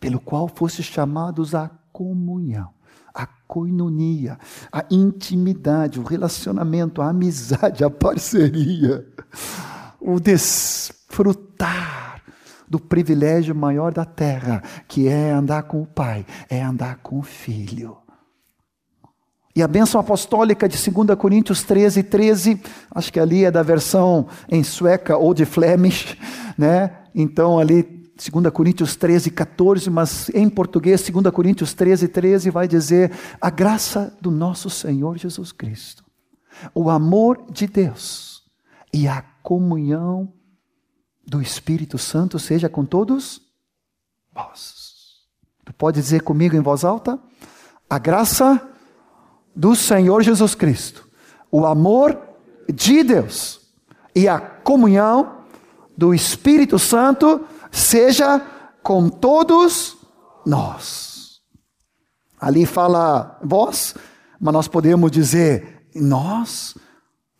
[0.00, 2.70] pelo qual fosse chamados à comunhão
[3.52, 4.38] coinonia,
[4.72, 9.06] a intimidade, o relacionamento, a amizade, a parceria,
[10.00, 12.22] o desfrutar
[12.66, 17.22] do privilégio maior da terra, que é andar com o Pai, é andar com o
[17.22, 17.98] Filho.
[19.54, 22.58] E a bênção apostólica de 2 Coríntios 13, 13,
[22.90, 26.16] acho que ali é da versão em sueca ou de Flemish,
[26.56, 26.90] né?
[27.14, 33.10] Então ali 2 Coríntios 13, 14, mas em português, 2 Coríntios 13, 13 vai dizer:
[33.40, 36.04] a graça do nosso Senhor Jesus Cristo,
[36.74, 38.42] o amor de Deus
[38.92, 40.32] e a comunhão
[41.26, 43.40] do Espírito Santo seja com todos
[44.34, 44.82] vós.
[45.64, 47.18] Tu pode dizer comigo em voz alta?
[47.88, 48.68] A graça
[49.54, 51.08] do Senhor Jesus Cristo,
[51.50, 52.20] o amor
[52.72, 53.60] de Deus
[54.14, 55.38] e a comunhão
[55.96, 58.40] do Espírito Santo seja
[58.82, 59.96] com todos
[60.46, 61.40] nós.
[62.38, 63.94] Ali fala vós,
[64.38, 66.76] mas nós podemos dizer nós.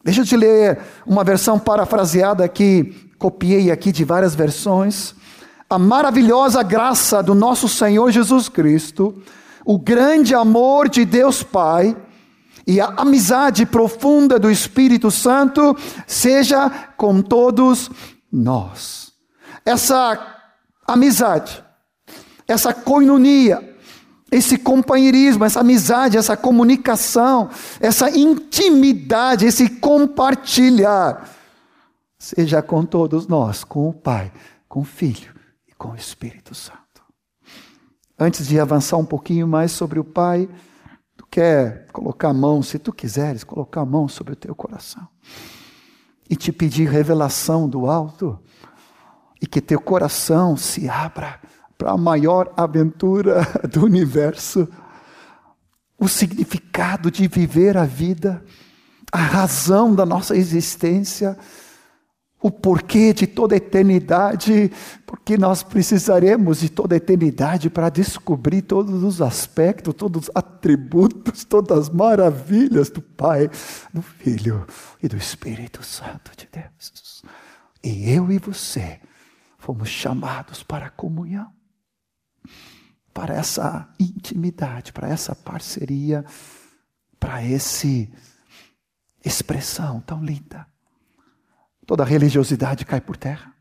[0.02, 5.14] Deixa eu te ler uma versão parafraseada que copiei aqui de várias versões.
[5.68, 9.22] A maravilhosa graça do nosso Senhor Jesus Cristo,
[9.64, 11.96] o grande amor de Deus Pai
[12.66, 17.90] e a amizade profunda do Espírito Santo seja com todos
[18.30, 19.01] nós.
[19.64, 20.40] Essa
[20.86, 21.62] amizade,
[22.46, 23.76] essa coinonia,
[24.30, 31.28] esse companheirismo, essa amizade, essa comunicação, essa intimidade, esse compartilhar,
[32.18, 34.32] seja com todos nós, com o Pai,
[34.68, 35.34] com o Filho
[35.68, 36.78] e com o Espírito Santo.
[38.18, 40.48] Antes de avançar um pouquinho mais sobre o Pai,
[41.16, 45.06] tu quer colocar a mão, se tu quiseres, colocar a mão sobre o teu coração
[46.30, 48.38] e te pedir revelação do alto
[49.42, 51.40] e que teu coração se abra
[51.76, 54.68] para a maior aventura do universo,
[55.98, 58.44] o significado de viver a vida,
[59.10, 61.36] a razão da nossa existência,
[62.40, 64.70] o porquê de toda a eternidade,
[65.06, 71.44] porque nós precisaremos de toda a eternidade para descobrir todos os aspectos, todos os atributos,
[71.44, 73.48] todas as maravilhas do Pai,
[73.92, 74.66] do Filho
[75.02, 77.22] e do Espírito Santo de Deus.
[77.82, 79.00] E eu e você
[79.62, 81.48] fomos chamados para a comunhão,
[83.14, 86.24] para essa intimidade, para essa parceria,
[87.20, 88.12] para esse
[89.24, 90.66] expressão tão linda.
[91.86, 93.54] Toda religiosidade cai por terra.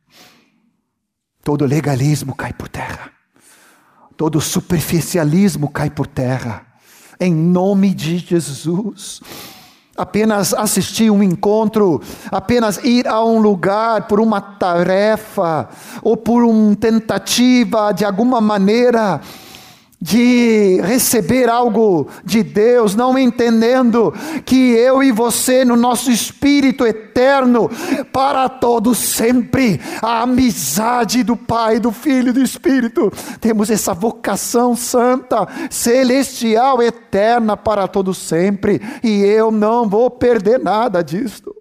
[1.44, 3.12] Todo legalismo cai por terra.
[4.18, 6.66] Todo superficialismo cai por terra.
[7.20, 9.22] Em nome de Jesus
[10.02, 15.70] apenas assistir um encontro, apenas ir a um lugar por uma tarefa
[16.02, 19.22] ou por uma tentativa de alguma maneira
[20.02, 24.12] de receber algo de Deus, não entendendo
[24.44, 27.70] que eu e você, no nosso espírito eterno,
[28.12, 34.76] para todos sempre, a amizade do Pai, do Filho e do Espírito, temos essa vocação
[34.76, 41.56] santa, celestial, eterna para todos sempre, e eu não vou perder nada disto,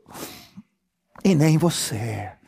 [1.23, 2.40] e nem você.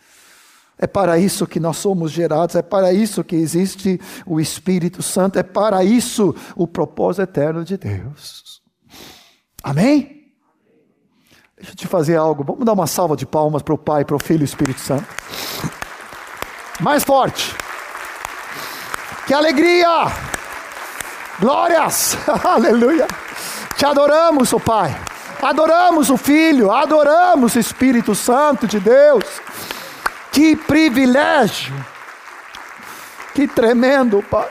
[0.83, 5.39] É para isso que nós somos gerados, é para isso que existe o Espírito Santo,
[5.39, 8.61] é para isso o propósito eterno de Deus.
[9.63, 10.25] Amém?
[11.57, 12.43] Deixa eu te fazer algo.
[12.43, 14.81] Vamos dar uma salva de palmas para o Pai, para o Filho e o Espírito
[14.81, 15.07] Santo.
[16.81, 17.55] Mais forte.
[19.29, 20.07] Que alegria!
[21.39, 22.19] Glórias!
[22.43, 23.07] Aleluia!
[23.77, 25.01] Te adoramos, o Pai.
[25.41, 29.41] Adoramos o Filho, adoramos o Espírito Santo de Deus.
[30.33, 31.75] Que privilégio!
[33.35, 34.51] Que tremendo, Pai.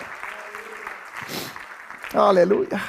[2.14, 2.82] Aleluia.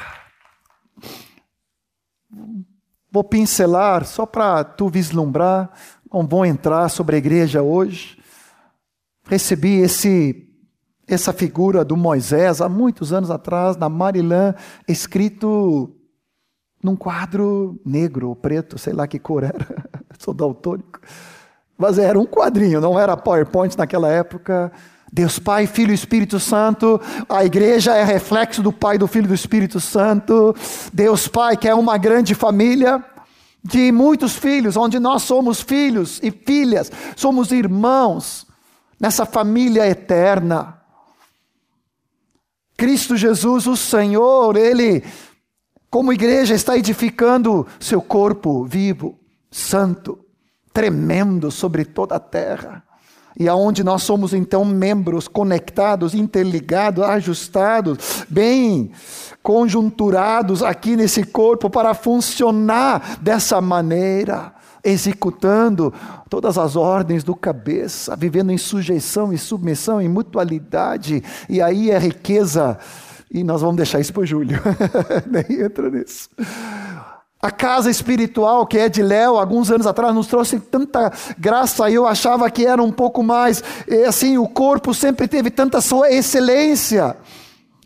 [3.11, 5.70] Vou pincelar só para tu vislumbrar.
[6.12, 8.18] Não vou entrar sobre a igreja hoje.
[9.26, 10.48] Recebi esse
[11.07, 14.55] essa figura do Moisés há muitos anos atrás na Marilã,
[14.88, 15.94] escrito
[16.83, 19.66] num quadro negro ou preto, sei lá que cor era.
[20.18, 21.00] Sou daltônico.
[21.76, 24.72] Mas era um quadrinho, não era PowerPoint naquela época.
[25.12, 27.00] Deus Pai, Filho e Espírito Santo.
[27.28, 30.54] A igreja é reflexo do Pai, do Filho e do Espírito Santo.
[30.92, 33.04] Deus Pai, que é uma grande família
[33.62, 38.46] de muitos filhos, onde nós somos filhos e filhas, somos irmãos
[38.98, 40.80] nessa família eterna.
[42.76, 45.04] Cristo Jesus, o Senhor, Ele,
[45.90, 49.18] como igreja, está edificando seu corpo vivo,
[49.50, 50.18] santo,
[50.72, 52.82] tremendo sobre toda a terra.
[53.38, 58.92] E aonde nós somos então membros conectados, interligados, ajustados, bem
[59.42, 64.52] conjunturados aqui nesse corpo para funcionar dessa maneira,
[64.85, 65.92] executando
[66.28, 71.98] todas as ordens do cabeça, vivendo em sujeição e submissão, em mutualidade, e aí é
[71.98, 72.79] riqueza.
[73.31, 74.60] E nós vamos deixar isso para o Júlio,
[75.27, 76.29] nem entra nisso.
[77.43, 81.95] A casa espiritual que é de Léo, alguns anos atrás, nos trouxe tanta graça e
[81.95, 83.65] eu achava que era um pouco mais,
[84.07, 87.17] assim, o corpo sempre teve tanta sua excelência.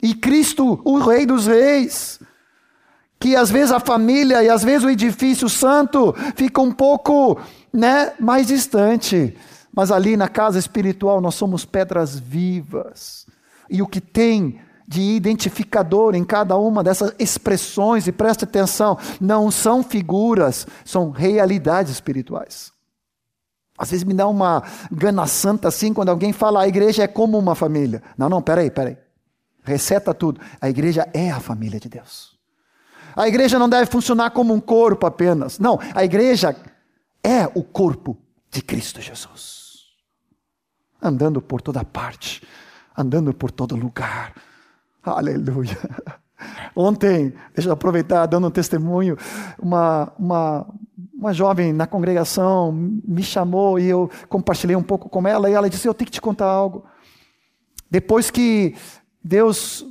[0.03, 2.21] E Cristo, o Rei dos Reis,
[3.19, 7.41] que às vezes a família e às vezes o edifício santo fica um pouco,
[7.73, 9.35] né, mais distante.
[9.75, 13.27] Mas ali na casa espiritual nós somos pedras vivas.
[13.71, 19.51] E o que tem de identificador em cada uma dessas expressões, e preste atenção, não
[19.51, 22.73] são figuras, são realidades espirituais.
[23.79, 27.39] Às vezes me dá uma gana santa assim quando alguém fala a igreja é como
[27.39, 28.03] uma família.
[28.17, 28.97] Não, não, peraí, peraí.
[29.63, 30.41] Receta tudo.
[30.61, 32.37] A igreja é a família de Deus.
[33.15, 35.59] A igreja não deve funcionar como um corpo apenas.
[35.59, 36.57] Não, a igreja
[37.23, 38.17] é o corpo
[38.51, 39.87] de Cristo Jesus.
[41.03, 42.47] Andando por toda parte,
[42.97, 44.33] andando por todo lugar.
[45.07, 45.79] Aleluia.
[46.75, 49.17] Ontem, deixa eu aproveitar dando um testemunho,
[49.59, 50.67] uma, uma,
[51.15, 55.71] uma jovem na congregação me chamou e eu compartilhei um pouco com ela e ela
[55.71, 56.85] disse: Eu tenho que te contar algo.
[57.91, 58.75] Depois que
[59.23, 59.87] Deus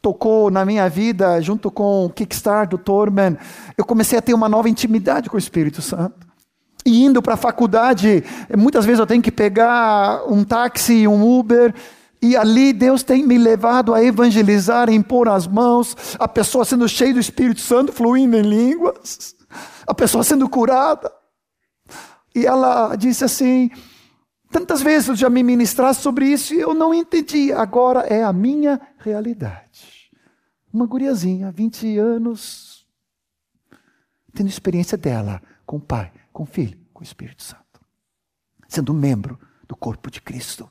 [0.00, 3.36] tocou na minha vida, junto com o Kickstart do Torman,
[3.76, 6.26] eu comecei a ter uma nova intimidade com o Espírito Santo.
[6.86, 8.24] E indo para a faculdade,
[8.56, 11.74] muitas vezes eu tenho que pegar um táxi, um Uber,
[12.20, 16.88] e ali Deus tem me levado a evangelizar, a impor as mãos, a pessoa sendo
[16.88, 19.36] cheia do Espírito Santo, fluindo em línguas,
[19.86, 21.12] a pessoa sendo curada.
[22.34, 23.70] E ela disse assim:
[24.50, 28.32] tantas vezes eu já me ministraste sobre isso e eu não entendi, agora é a
[28.32, 30.10] minha realidade.
[30.72, 32.86] Uma guriazinha, 20 anos,
[34.34, 37.80] tendo experiência dela com o Pai, com o Filho, com o Espírito Santo,
[38.66, 39.38] sendo membro
[39.68, 40.68] do corpo de Cristo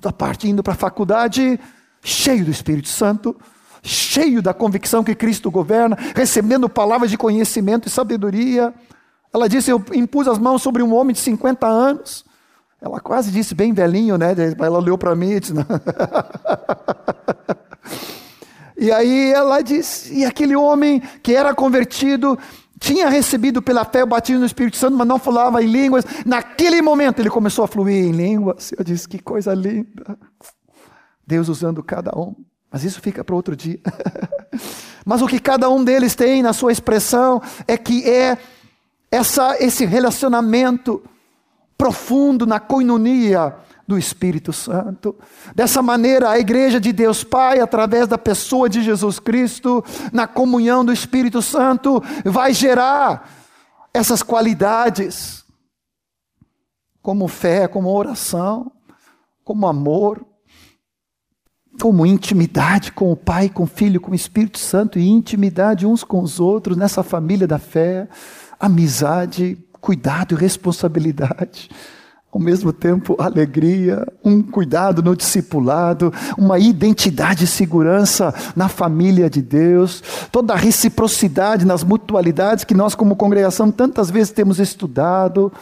[0.00, 1.58] da parte indo para a faculdade,
[2.02, 3.36] cheio do Espírito Santo,
[3.82, 8.72] cheio da convicção que Cristo governa, recebendo palavras de conhecimento e sabedoria.
[9.32, 12.24] Ela disse: Eu impus as mãos sobre um homem de 50 anos.
[12.80, 14.34] Ela quase disse, bem velhinho, né?
[14.58, 15.54] Ela olhou para mim e disse.
[18.76, 22.38] E aí ela disse, e aquele homem que era convertido,
[22.78, 26.04] tinha recebido pela fé o batismo no Espírito Santo, mas não falava em línguas.
[26.24, 28.72] Naquele momento ele começou a fluir em línguas.
[28.76, 30.18] Eu disse: que coisa linda.
[31.26, 32.34] Deus usando cada um.
[32.70, 33.80] Mas isso fica para outro dia.
[35.06, 38.36] mas o que cada um deles tem na sua expressão é que é
[39.10, 41.02] essa, esse relacionamento
[41.78, 43.54] profundo na coinonia
[43.86, 45.14] do Espírito Santo.
[45.54, 50.84] Dessa maneira, a igreja de Deus Pai, através da pessoa de Jesus Cristo, na comunhão
[50.84, 53.30] do Espírito Santo, vai gerar
[53.92, 55.44] essas qualidades,
[57.02, 58.72] como fé, como oração,
[59.44, 60.24] como amor,
[61.80, 66.02] como intimidade com o Pai, com o Filho, com o Espírito Santo e intimidade uns
[66.02, 68.08] com os outros nessa família da fé,
[68.58, 71.68] amizade, cuidado e responsabilidade
[72.34, 79.40] ao mesmo tempo alegria, um cuidado no discipulado, uma identidade e segurança na família de
[79.40, 85.52] Deus, toda a reciprocidade nas mutualidades que nós, como congregação, tantas vezes temos estudado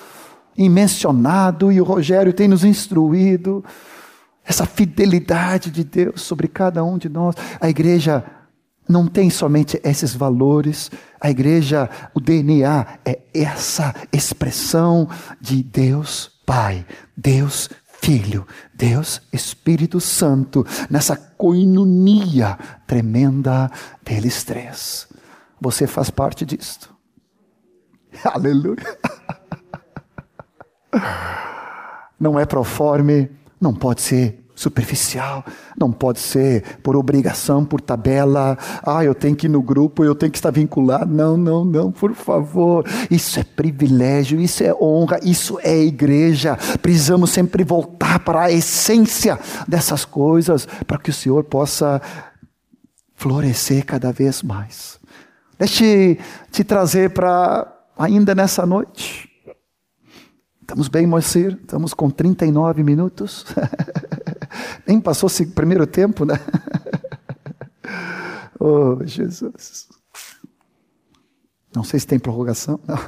[0.56, 3.62] e mencionado, e o Rogério tem nos instruído,
[4.42, 7.34] essa fidelidade de Deus sobre cada um de nós.
[7.60, 8.24] A igreja
[8.88, 15.06] não tem somente esses valores, a igreja, o DNA é essa expressão
[15.38, 16.86] de Deus Pai,
[17.16, 17.70] Deus
[18.00, 23.70] Filho, Deus Espírito Santo, nessa coinonia tremenda
[24.04, 25.08] deles três.
[25.60, 26.92] Você faz parte disto.
[28.24, 28.98] Aleluia.
[32.18, 33.30] Não é proforme,
[33.60, 35.44] não pode ser superficial,
[35.78, 38.56] não pode ser por obrigação, por tabela.
[38.82, 41.12] Ah, eu tenho que ir no grupo, eu tenho que estar vinculado.
[41.12, 42.84] Não, não, não, por favor.
[43.10, 46.56] Isso é privilégio, isso é honra, isso é igreja.
[46.80, 52.00] Precisamos sempre voltar para a essência dessas coisas para que o Senhor possa
[53.14, 54.98] florescer cada vez mais.
[55.58, 56.16] Deixa eu
[56.50, 59.30] te trazer para ainda nessa noite.
[60.60, 61.58] Estamos bem, Moacir?
[61.60, 63.44] Estamos com 39 minutos.
[64.86, 66.34] Nem passou o primeiro tempo, né?
[68.58, 69.88] oh, Jesus.
[71.74, 72.78] Não sei se tem prorrogação.
[72.86, 72.96] Não.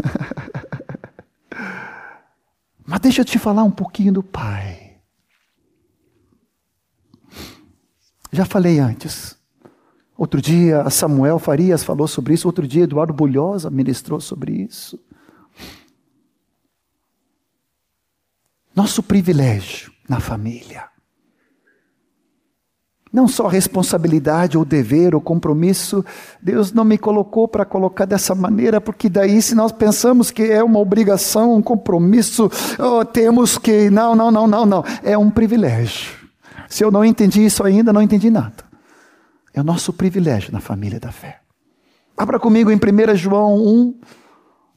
[2.86, 4.98] Mas deixa eu te falar um pouquinho do Pai.
[8.30, 9.36] Já falei antes.
[10.16, 12.46] Outro dia, Samuel Farias falou sobre isso.
[12.46, 14.98] Outro dia, Eduardo Bulhosa ministrou sobre isso.
[18.74, 20.93] Nosso privilégio na família
[23.14, 26.04] não só responsabilidade ou dever ou compromisso,
[26.42, 30.64] Deus não me colocou para colocar dessa maneira, porque daí se nós pensamos que é
[30.64, 33.88] uma obrigação, um compromisso, oh, temos que.
[33.88, 34.84] Não, não, não, não, não.
[35.04, 36.10] É um privilégio.
[36.68, 38.64] Se eu não entendi isso ainda, não entendi nada.
[39.54, 41.38] É o nosso privilégio na família da fé.
[42.16, 43.94] Abra comigo em 1 João 1,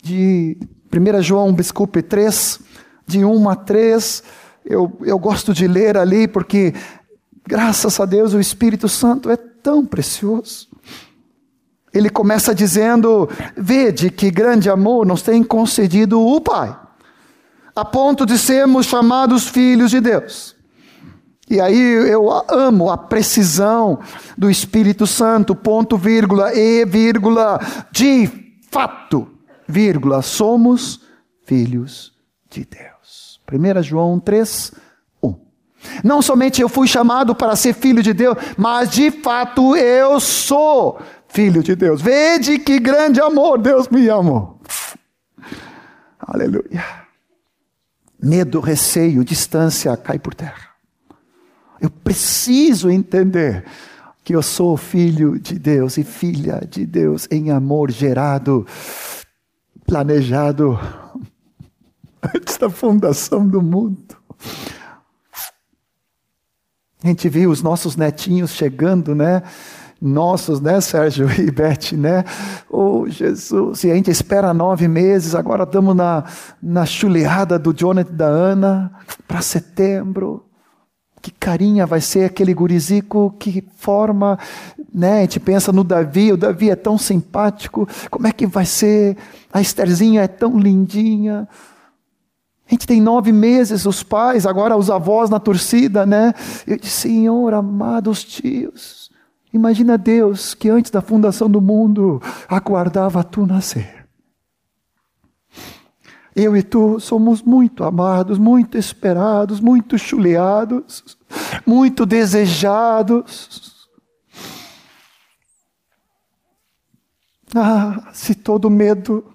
[0.04, 0.60] de
[0.94, 2.60] 1 João, desculpe, 3,
[3.08, 4.24] de 1 a 3.
[4.64, 6.74] Eu, eu gosto de ler ali porque
[7.48, 10.68] Graças a Deus, o Espírito Santo é tão precioso.
[11.94, 16.78] Ele começa dizendo: Vede que grande amor nos tem concedido o Pai,
[17.74, 20.58] a ponto de sermos chamados filhos de Deus.
[21.50, 24.00] E aí eu amo a precisão
[24.38, 28.30] do Espírito Santo, ponto, vírgula, e, vírgula, de
[28.70, 29.26] fato,
[29.66, 31.00] vírgula, somos
[31.46, 32.12] filhos
[32.50, 33.40] de Deus.
[33.50, 34.87] 1 João 3, 1.
[36.04, 41.00] Não somente eu fui chamado para ser filho de Deus, mas de fato eu sou
[41.28, 42.02] filho de Deus.
[42.02, 44.60] Vede que grande amor Deus me amou.
[46.20, 46.84] Aleluia.
[48.22, 50.68] Medo, receio, distância cai por terra.
[51.80, 53.64] Eu preciso entender
[54.24, 58.66] que eu sou filho de Deus e filha de Deus em amor gerado,
[59.86, 60.78] planejado
[62.36, 64.18] antes da fundação do mundo.
[67.04, 69.44] A gente viu os nossos netinhos chegando, né?
[70.02, 72.24] Nossos, né, Sérgio e Beth, né?
[72.70, 73.84] Oh, Jesus!
[73.84, 76.24] E a gente espera nove meses, agora estamos na,
[76.62, 78.92] na chuleada do Jonathan e da Ana
[79.28, 80.48] para setembro
[81.28, 84.40] que carinha vai ser aquele gurizico, que forma,
[84.94, 85.20] né?
[85.20, 89.18] A gente pensa no Davi, o Davi é tão simpático, como é que vai ser?
[89.52, 91.48] A Estherzinha é tão lindinha.
[92.68, 96.34] A gente tem nove meses, os pais, agora os avós na torcida, né?
[96.66, 99.10] Eu disse, Senhor, amados tios,
[99.54, 104.06] imagina Deus que antes da fundação do mundo aguardava tu nascer.
[106.36, 111.18] Eu e tu somos muito amados, muito esperados, muito chuleados,
[111.66, 113.88] muito desejados.
[117.56, 119.34] Ah, se todo medo,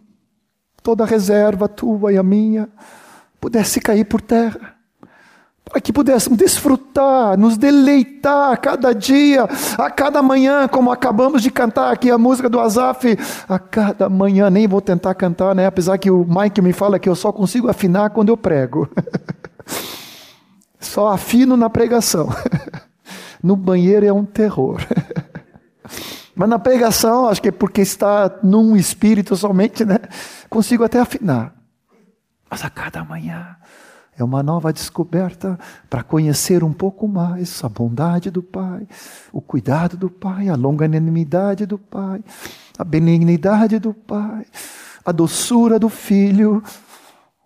[0.82, 2.68] toda reserva tua e a minha
[3.42, 4.76] pudesse cair por terra
[5.64, 11.50] para que pudéssemos desfrutar, nos deleitar a cada dia, a cada manhã, como acabamos de
[11.50, 13.18] cantar aqui a música do Azaf,
[13.48, 15.66] a cada manhã, nem vou tentar cantar, né?
[15.66, 18.88] apesar que o Mike me fala que eu só consigo afinar quando eu prego.
[20.78, 22.28] só afino na pregação.
[23.42, 24.80] no banheiro é um terror.
[26.36, 29.98] Mas na pregação, acho que é porque está num espírito somente, né?
[30.48, 31.61] Consigo até afinar.
[32.52, 33.56] Mas a cada manhã
[34.14, 38.86] é uma nova descoberta para conhecer um pouco mais a bondade do Pai,
[39.32, 42.22] o cuidado do Pai, a longanimidade do Pai,
[42.78, 44.44] a benignidade do Pai,
[45.02, 46.62] a doçura do Filho,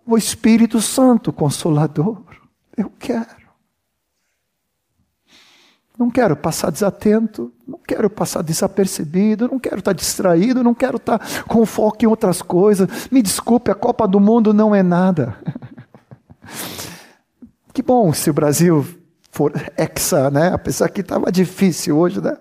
[0.05, 2.21] o Espírito Santo Consolador.
[2.77, 3.47] Eu quero.
[5.97, 11.21] Não quero passar desatento, não quero passar desapercebido, não quero estar distraído, não quero estar
[11.49, 12.89] com foco em outras coisas.
[13.11, 15.37] Me desculpe, a Copa do Mundo não é nada.
[17.73, 18.87] Que bom se o Brasil
[19.31, 20.49] for hexa, né?
[20.49, 22.35] Apesar que estava difícil hoje, né?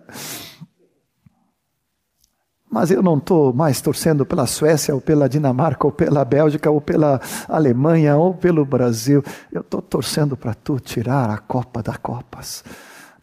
[2.71, 6.79] Mas eu não estou mais torcendo pela Suécia, ou pela Dinamarca, ou pela Bélgica, ou
[6.79, 7.19] pela
[7.49, 9.21] Alemanha, ou pelo Brasil.
[9.51, 12.63] Eu estou torcendo para tu tirar a Copa das Copas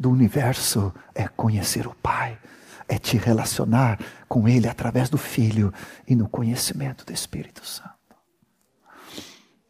[0.03, 0.93] do universo.
[1.15, 2.37] É conhecer o Pai,
[2.89, 3.99] é te relacionar
[4.29, 5.73] com Ele através do Filho
[6.07, 7.91] e no conhecimento do Espírito Santo.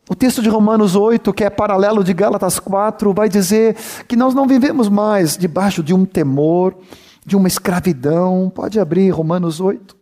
[0.08, 3.76] O texto de Romanos 8, que é paralelo de Gálatas 4, vai dizer
[4.08, 6.76] que nós não vivemos mais debaixo de um temor,
[7.24, 8.50] de uma escravidão.
[8.52, 10.01] Pode abrir Romanos 8.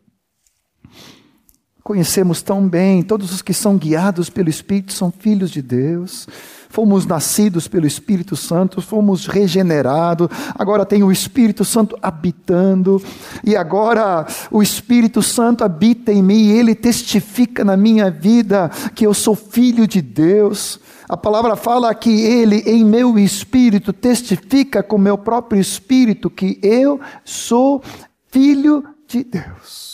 [1.91, 6.25] Conhecemos tão bem, todos os que são guiados pelo Espírito são filhos de Deus
[6.69, 13.03] fomos nascidos pelo Espírito Santo, fomos regenerados, agora tem o Espírito Santo habitando,
[13.43, 19.05] e agora o Espírito Santo habita em mim, e ele testifica na minha vida que
[19.05, 20.79] eu sou filho de Deus.
[21.09, 27.01] A palavra fala que ele, em meu espírito, testifica com meu próprio espírito que eu
[27.25, 27.83] sou
[28.31, 29.90] filho de Deus.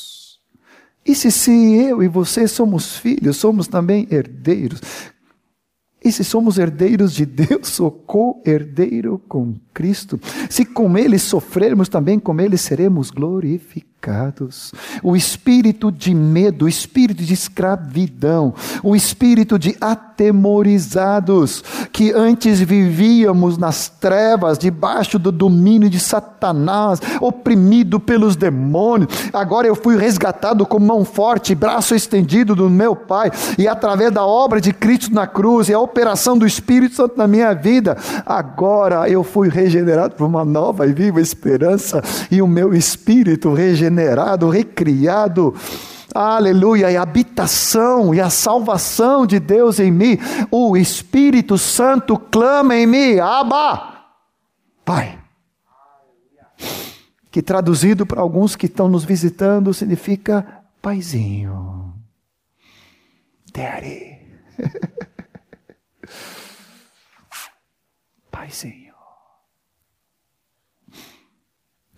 [1.07, 4.81] E se, se eu e você somos filhos, somos também herdeiros.
[6.05, 10.21] E se somos herdeiros de Deus, sou co-herdeiro com Cristo.
[10.51, 16.69] Se com Ele sofrermos, também com Ele seremos glorificados pecados, o espírito de medo, o
[16.69, 18.55] espírito de escravidão,
[18.85, 27.99] o espírito de atemorizados, que antes vivíamos nas trevas, debaixo do domínio de Satanás, oprimido
[27.99, 29.11] pelos demônios.
[29.33, 34.25] Agora eu fui resgatado com mão forte, braço estendido do meu Pai, e através da
[34.25, 39.09] obra de Cristo na cruz e a operação do Espírito Santo na minha vida, agora
[39.11, 42.01] eu fui regenerado por uma nova e viva esperança,
[42.31, 45.55] e o meu espírito regenerado regenerado, recriado.
[46.15, 50.19] Aleluia, e a habitação e a salvação de Deus em mim.
[50.51, 54.07] O Espírito Santo clama em mim, Abba,
[54.85, 55.19] Pai.
[57.31, 61.93] Que traduzido para alguns que estão nos visitando significa Paizinho.
[63.53, 64.17] Daddy.
[68.31, 68.86] Paizinho.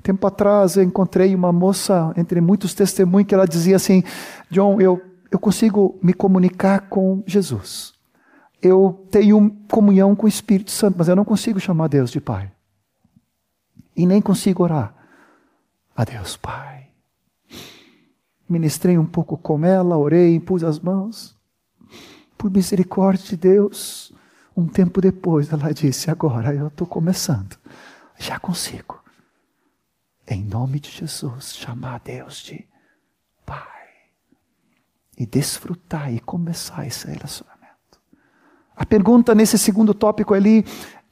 [0.09, 4.03] Tempo atrás eu encontrei uma moça, entre muitos testemunhos, que ela dizia assim:
[4.51, 4.99] John, eu,
[5.31, 7.93] eu consigo me comunicar com Jesus.
[8.63, 12.51] Eu tenho comunhão com o Espírito Santo, mas eu não consigo chamar Deus de Pai.
[13.95, 14.95] E nem consigo orar
[15.95, 16.87] a Deus Pai.
[18.49, 21.37] Ministrei um pouco com ela, orei, impus as mãos.
[22.39, 24.11] Por misericórdia de Deus,
[24.57, 27.59] um tempo depois ela disse: Agora eu estou começando,
[28.17, 29.07] já consigo
[30.29, 32.67] em nome de Jesus, chamar Deus de
[33.47, 33.89] Pai
[35.17, 37.57] e desfrutar e começar esse relacionamento.
[38.77, 40.65] A pergunta nesse segundo tópico ali,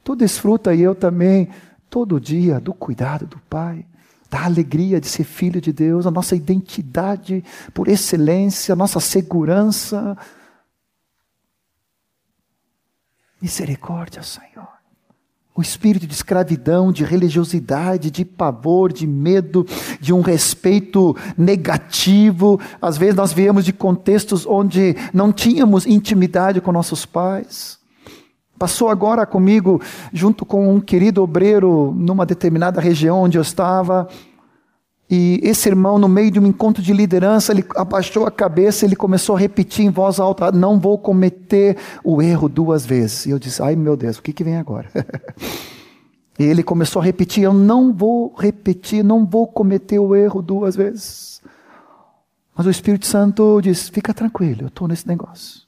[0.03, 1.49] tu desfruta e eu também,
[1.89, 3.85] todo dia, do cuidado do Pai,
[4.29, 7.43] da alegria de ser filho de Deus, a nossa identidade
[7.73, 10.15] por excelência, a nossa segurança.
[13.41, 14.76] Misericórdia, Senhor
[15.57, 19.65] o espírito de escravidão, de religiosidade, de pavor, de medo,
[19.99, 22.59] de um respeito negativo.
[22.79, 27.79] Às vezes nós viemos de contextos onde não tínhamos intimidade com nossos pais.
[28.59, 29.81] Passou agora comigo,
[30.13, 34.07] junto com um querido obreiro, numa determinada região onde eu estava,
[35.09, 38.95] e esse irmão, no meio de um encontro de liderança, ele abaixou a cabeça, ele
[38.95, 43.25] começou a repetir em voz alta: Não vou cometer o erro duas vezes.
[43.25, 44.89] E eu disse: Ai meu Deus, o que, que vem agora?
[46.37, 50.75] e ele começou a repetir: Eu não vou repetir, não vou cometer o erro duas
[50.75, 51.41] vezes.
[52.53, 55.66] Mas o Espírito Santo disse: Fica tranquilo, eu estou nesse negócio.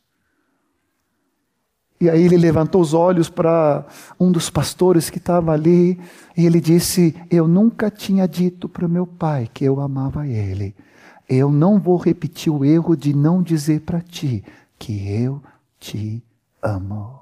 [2.02, 3.86] E aí ele levantou os olhos para
[4.18, 6.00] um dos pastores que estava ali
[6.36, 10.74] e ele disse: Eu nunca tinha dito para meu pai que eu amava ele.
[11.28, 14.44] Eu não vou repetir o erro de não dizer para ti
[14.78, 15.42] que eu
[15.78, 16.24] te
[16.64, 17.20] amo.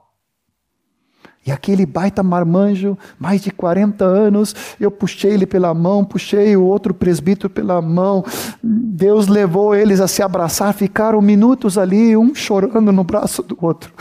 [1.48, 6.64] E aquele baita marmanjo, mais de 40 anos, eu puxei ele pela mão, puxei o
[6.64, 8.24] outro presbítero pela mão.
[8.62, 13.94] Deus levou eles a se abraçar, ficaram minutos ali, um chorando no braço do outro.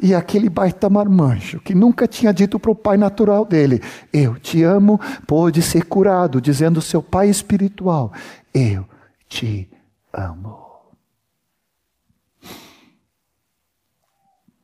[0.00, 3.82] E aquele baita marmanjo, que nunca tinha dito para o pai natural dele:
[4.12, 8.12] Eu te amo, pôde ser curado, dizendo seu pai espiritual:
[8.54, 8.86] Eu
[9.28, 9.68] te
[10.12, 10.66] amo.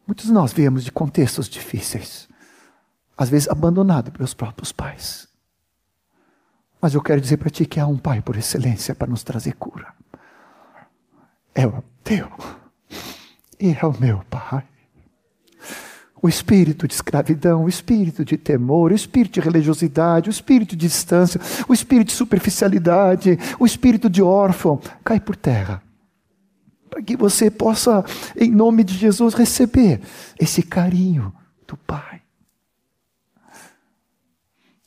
[0.07, 2.29] Muitos de nós viemos de contextos difíceis,
[3.17, 5.27] às vezes abandonado pelos próprios pais.
[6.81, 9.55] Mas eu quero dizer para ti que há um pai por excelência para nos trazer
[9.55, 9.93] cura.
[11.55, 12.31] É o teu
[13.59, 14.69] e é o meu pai
[16.25, 20.87] o espírito de escravidão, o espírito de temor, o espírito de religiosidade, o espírito de
[20.87, 25.83] distância, o espírito de superficialidade, o espírito de órfão, cai por terra.
[26.89, 28.03] Para que você possa,
[28.35, 30.01] em nome de Jesus, receber
[30.41, 31.31] esse carinho
[31.69, 32.23] do Pai.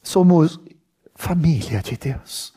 [0.02, 0.60] Somos
[1.14, 2.52] família de Deus.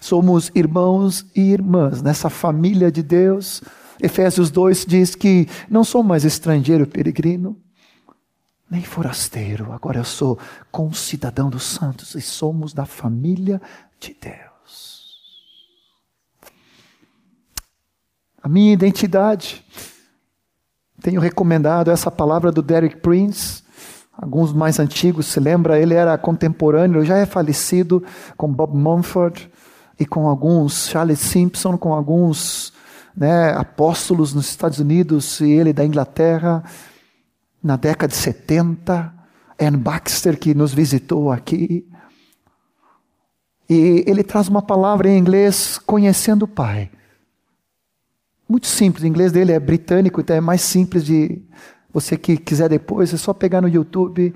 [0.00, 3.62] Somos irmãos e irmãs nessa família de Deus.
[4.02, 7.60] Efésios 2 diz que não sou mais estrangeiro peregrino,
[8.70, 10.38] nem forasteiro, agora eu sou
[10.72, 13.62] concidadão dos santos e somos da família
[14.00, 15.16] de Deus.
[18.42, 19.64] A minha identidade,
[21.00, 23.62] tenho recomendado essa palavra do Derek Prince,
[24.12, 28.02] alguns mais antigos se lembra, ele era contemporâneo, já é falecido
[28.36, 29.48] com Bob Mumford
[29.98, 32.72] e com alguns, Charles Simpson, com alguns
[33.16, 36.64] né, apóstolos nos Estados Unidos e ele da Inglaterra
[37.66, 39.12] na década de 70,
[39.60, 41.86] Ann Baxter, que nos visitou aqui.
[43.68, 46.90] E ele traz uma palavra em inglês, conhecendo o Pai.
[48.48, 51.42] Muito simples, o inglês dele é britânico, então é mais simples de.
[51.92, 54.34] Você que quiser depois, é só pegar no YouTube.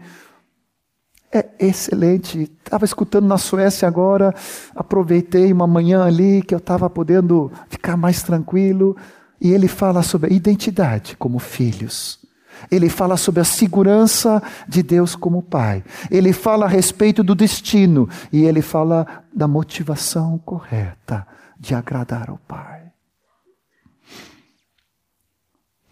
[1.33, 2.51] É excelente.
[2.65, 4.35] Estava escutando na Suécia agora,
[4.75, 8.97] aproveitei uma manhã ali que eu estava podendo ficar mais tranquilo.
[9.41, 12.20] E ele fala sobre identidade como filhos.
[12.71, 15.85] Ele fala sobre a segurança de Deus como Pai.
[16.11, 18.09] Ele fala a respeito do destino.
[18.33, 21.27] E ele fala da motivação correta
[21.59, 22.91] de agradar ao Pai.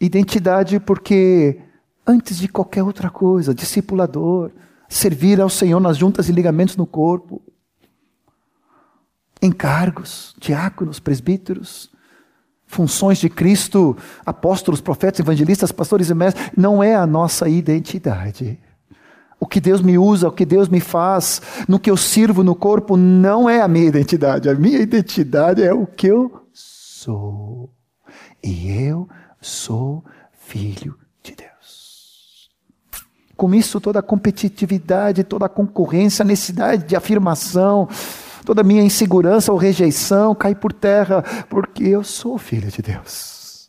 [0.01, 1.61] Identidade, porque
[2.07, 4.51] antes de qualquer outra coisa, discipulador,
[4.89, 7.43] servir ao Senhor nas juntas e ligamentos no corpo,
[9.43, 11.91] encargos, diáconos, presbíteros,
[12.69, 18.61] funções de Cristo, apóstolos, profetas, evangelistas, pastores e mestres, não é a nossa identidade.
[19.41, 22.55] O que Deus me usa, o que Deus me faz, no que eu sirvo no
[22.55, 24.49] corpo, não é a minha identidade.
[24.49, 27.71] A minha identidade é o que eu sou.
[28.43, 29.09] E eu
[29.41, 32.51] sou filho de Deus.
[33.37, 37.89] Com isso, toda a competitividade, toda a concorrência, a necessidade de afirmação,
[38.49, 43.69] toda minha insegurança ou rejeição cai por terra, porque eu sou filho de Deus.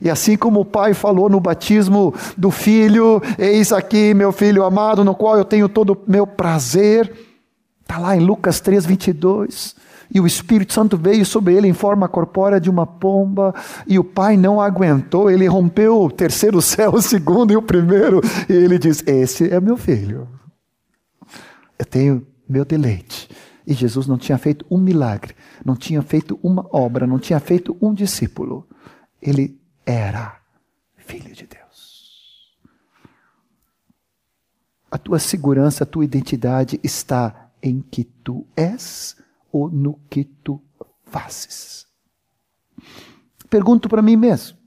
[0.00, 5.02] E assim como o pai falou no batismo do filho, eis aqui meu filho amado,
[5.02, 7.12] no qual eu tenho todo o meu prazer,
[7.82, 9.74] está lá em Lucas 3, 22
[10.14, 13.52] e o Espírito Santo veio sobre ele em forma corpórea de uma pomba,
[13.88, 18.20] e o pai não aguentou, ele rompeu o terceiro céu, o segundo e o primeiro,
[18.48, 20.28] e ele diz: Esse é meu filho.
[21.76, 23.28] Eu tenho meu deleite.
[23.66, 25.34] E Jesus não tinha feito um milagre,
[25.64, 28.66] não tinha feito uma obra, não tinha feito um discípulo.
[29.20, 30.40] Ele era
[30.96, 32.60] filho de Deus.
[34.90, 39.16] A tua segurança, a tua identidade está em que tu és
[39.52, 40.60] ou no que tu
[41.04, 41.86] fazes.
[43.48, 44.58] Pergunto para mim mesmo.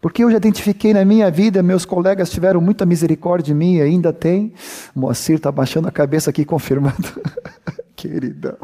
[0.00, 4.12] Porque eu já identifiquei na minha vida, meus colegas tiveram muita misericórdia de mim, ainda
[4.12, 4.52] tem.
[4.94, 7.20] Moacir está baixando a cabeça aqui, confirmando.
[7.96, 8.56] Queridão.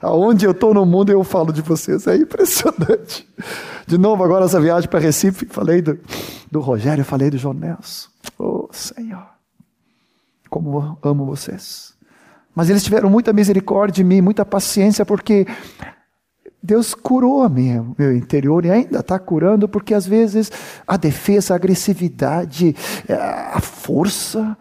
[0.00, 2.06] Aonde eu estou no mundo, eu falo de vocês.
[2.06, 3.28] É impressionante.
[3.86, 5.98] De novo, agora essa viagem para Recife, falei do,
[6.50, 8.08] do Rogério, falei do João Nelson.
[8.38, 9.26] Oh, Senhor,
[10.48, 11.94] como amo vocês.
[12.54, 15.46] Mas eles tiveram muita misericórdia de mim, muita paciência, porque
[16.62, 20.50] Deus curou a minha, meu interior e ainda está curando, porque às vezes
[20.86, 22.74] a defesa, a agressividade,
[23.08, 24.56] é, a força,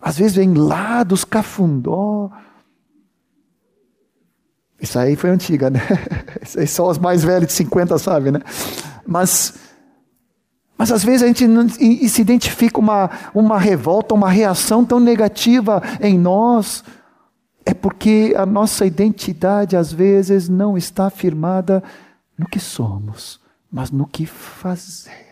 [0.00, 2.30] às vezes vem lá dos cafundó.
[4.80, 5.80] Isso aí foi antiga, né?
[6.42, 8.40] Isso aí só os mais velhos de 50 sabem, né?
[9.06, 9.54] Mas,
[10.76, 14.84] mas às vezes a gente não, e, e se identifica uma, uma revolta, uma reação
[14.84, 16.84] tão negativa em nós
[17.66, 21.82] é porque a nossa identidade às vezes não está firmada
[22.36, 23.40] no que somos,
[23.72, 25.23] mas no que fazemos.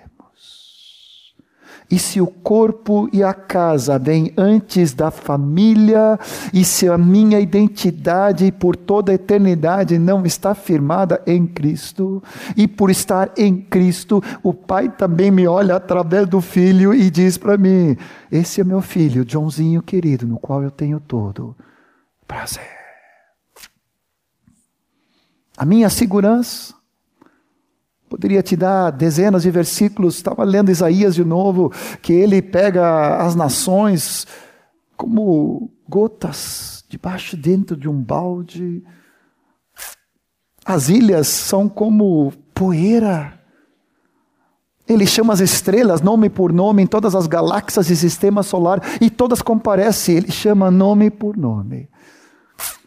[1.92, 6.18] E se o corpo e a casa vêm antes da família,
[6.50, 12.22] e se a minha identidade por toda a eternidade não está firmada em Cristo,
[12.56, 17.36] e por estar em Cristo, o Pai também me olha através do Filho e diz
[17.36, 17.94] para mim:
[18.30, 21.54] Esse é meu filho, Joãozinho querido, no qual eu tenho todo
[22.26, 22.72] prazer.
[25.58, 26.74] A minha segurança
[28.12, 30.16] poderia te dar dezenas de versículos.
[30.16, 34.26] Estava lendo Isaías de novo, que ele pega as nações
[34.94, 38.84] como gotas debaixo dentro de um balde.
[40.62, 43.40] As ilhas são como poeira.
[44.86, 49.08] Ele chama as estrelas nome por nome em todas as galáxias e sistema solar e
[49.08, 50.18] todas comparecem.
[50.18, 51.88] Ele chama nome por nome.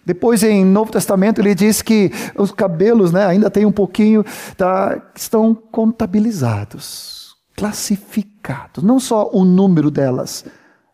[0.06, 4.24] Depois, em Novo Testamento, ele diz que os cabelos né, ainda tem um pouquinho,
[4.56, 8.84] tá, estão contabilizados, classificados.
[8.84, 10.46] Não só o número delas,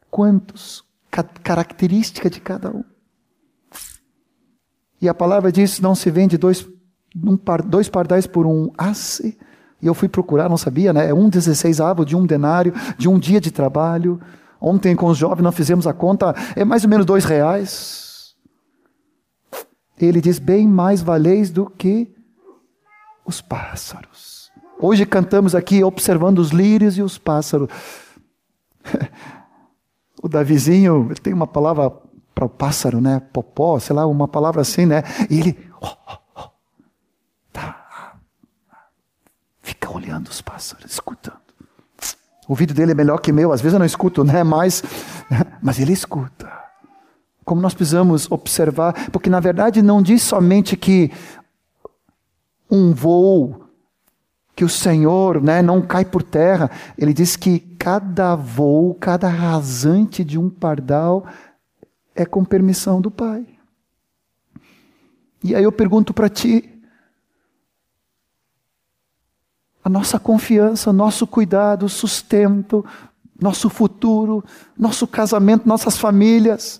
[0.10, 2.86] quantos, ca característica de cada um.
[5.02, 6.66] E a palavra diz: não se vende dois,
[7.22, 9.38] um par, dois pardais por um asse.
[9.82, 11.10] E eu fui procurar, não sabia, né?
[11.10, 14.22] É um dezesseisavo de um denário, de um dia de trabalho.
[14.60, 18.11] Ontem, com os jovens, nós fizemos a conta, é mais ou menos dois reais
[20.06, 22.14] ele diz: bem mais valeis do que
[23.26, 24.52] os pássaros.
[24.80, 27.70] Hoje cantamos aqui observando os lírios e os pássaros.
[30.22, 31.92] o Davizinho ele tem uma palavra
[32.34, 33.22] para o pássaro, né?
[33.32, 35.04] Popó, sei lá, uma palavra assim, né?
[35.30, 36.50] E ele oh, oh, oh,
[37.54, 38.16] tá,
[39.62, 41.40] fica olhando os pássaros, escutando.
[42.48, 44.44] O ouvido dele é melhor que meu, às vezes eu não escuto, né?
[44.44, 44.84] Mas,
[45.62, 46.61] mas ele escuta
[47.52, 51.12] como nós precisamos observar, porque na verdade não diz somente que
[52.72, 53.66] um voo,
[54.56, 60.24] que o Senhor né, não cai por terra, ele diz que cada voo, cada rasante
[60.24, 61.26] de um pardal
[62.16, 63.46] é com permissão do Pai.
[65.44, 66.82] E aí eu pergunto para ti,
[69.84, 72.86] a nossa confiança, nosso cuidado, sustento,
[73.38, 74.42] nosso futuro,
[74.80, 76.80] nosso casamento, nossas famílias,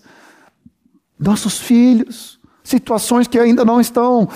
[1.22, 4.28] nossos filhos, situações que ainda não estão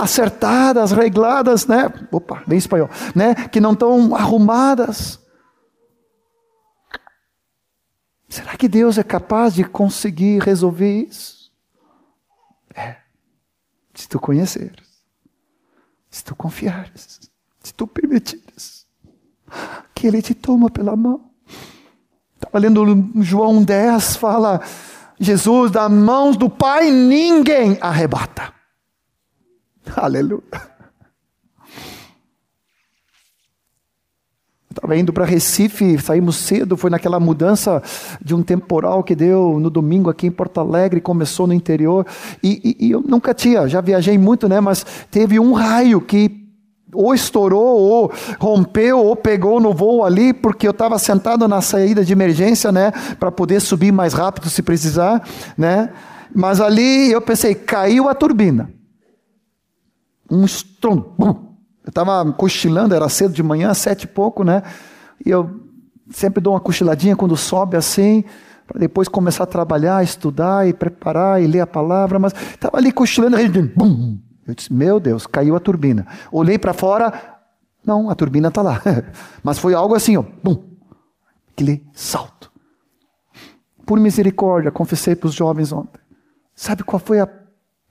[0.00, 1.92] acertadas, regladas, né?
[2.10, 3.34] Opa, bem espanhol, né?
[3.48, 5.20] Que não estão arrumadas.
[8.28, 11.52] Será que Deus é capaz de conseguir resolver isso?
[12.74, 12.96] É.
[13.94, 15.02] Se tu conheceres,
[16.10, 17.20] se tu confiares,
[17.62, 18.86] se tu permitires,
[19.94, 21.30] que Ele te toma pela mão.
[22.34, 24.60] Estava lendo João 10, fala
[25.18, 28.52] Jesus, das mãos do Pai, ninguém arrebata.
[29.96, 30.42] Aleluia.
[34.70, 37.82] Estava indo para Recife, saímos cedo, foi naquela mudança
[38.22, 42.06] de um temporal que deu no domingo aqui em Porto Alegre, começou no interior.
[42.42, 44.60] E, e, e eu nunca tinha, já viajei muito, né?
[44.60, 46.45] Mas teve um raio que
[46.92, 52.04] ou estourou, ou rompeu, ou pegou no voo ali, porque eu estava sentado na saída
[52.04, 52.92] de emergência, né?
[53.18, 55.26] Para poder subir mais rápido se precisar,
[55.56, 55.92] né?
[56.34, 58.70] Mas ali eu pensei, caiu a turbina.
[60.30, 61.14] Um estrondo.
[61.18, 64.62] Eu estava cochilando, era cedo de manhã, sete e pouco, né?
[65.24, 65.60] E eu
[66.10, 68.24] sempre dou uma cochiladinha quando sobe assim,
[68.66, 72.90] para depois começar a trabalhar, estudar e preparar e ler a palavra, mas estava ali
[72.90, 74.18] cochilando, aí, bum!
[74.46, 76.06] Eu disse, meu Deus, caiu a turbina.
[76.30, 77.36] Olhei para fora,
[77.84, 78.80] não, a turbina está lá.
[79.42, 80.62] mas foi algo assim, ó, bum!
[81.52, 82.52] Aquele salto.
[83.84, 86.00] Por misericórdia, confessei para os jovens ontem.
[86.54, 87.28] Sabe qual foi a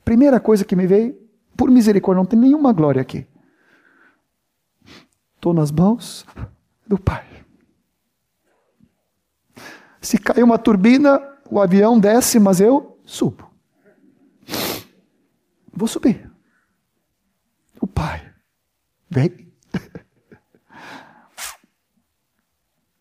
[0.04, 1.18] primeira coisa que me veio?
[1.56, 3.26] Por misericórdia, não tem nenhuma glória aqui.
[5.36, 6.26] Estou nas mãos
[6.86, 7.26] do Pai.
[10.02, 13.50] Se cair uma turbina, o avião desce, mas eu subo.
[15.74, 16.35] Vou subir.
[17.86, 18.20] O Pai
[19.08, 19.54] vem.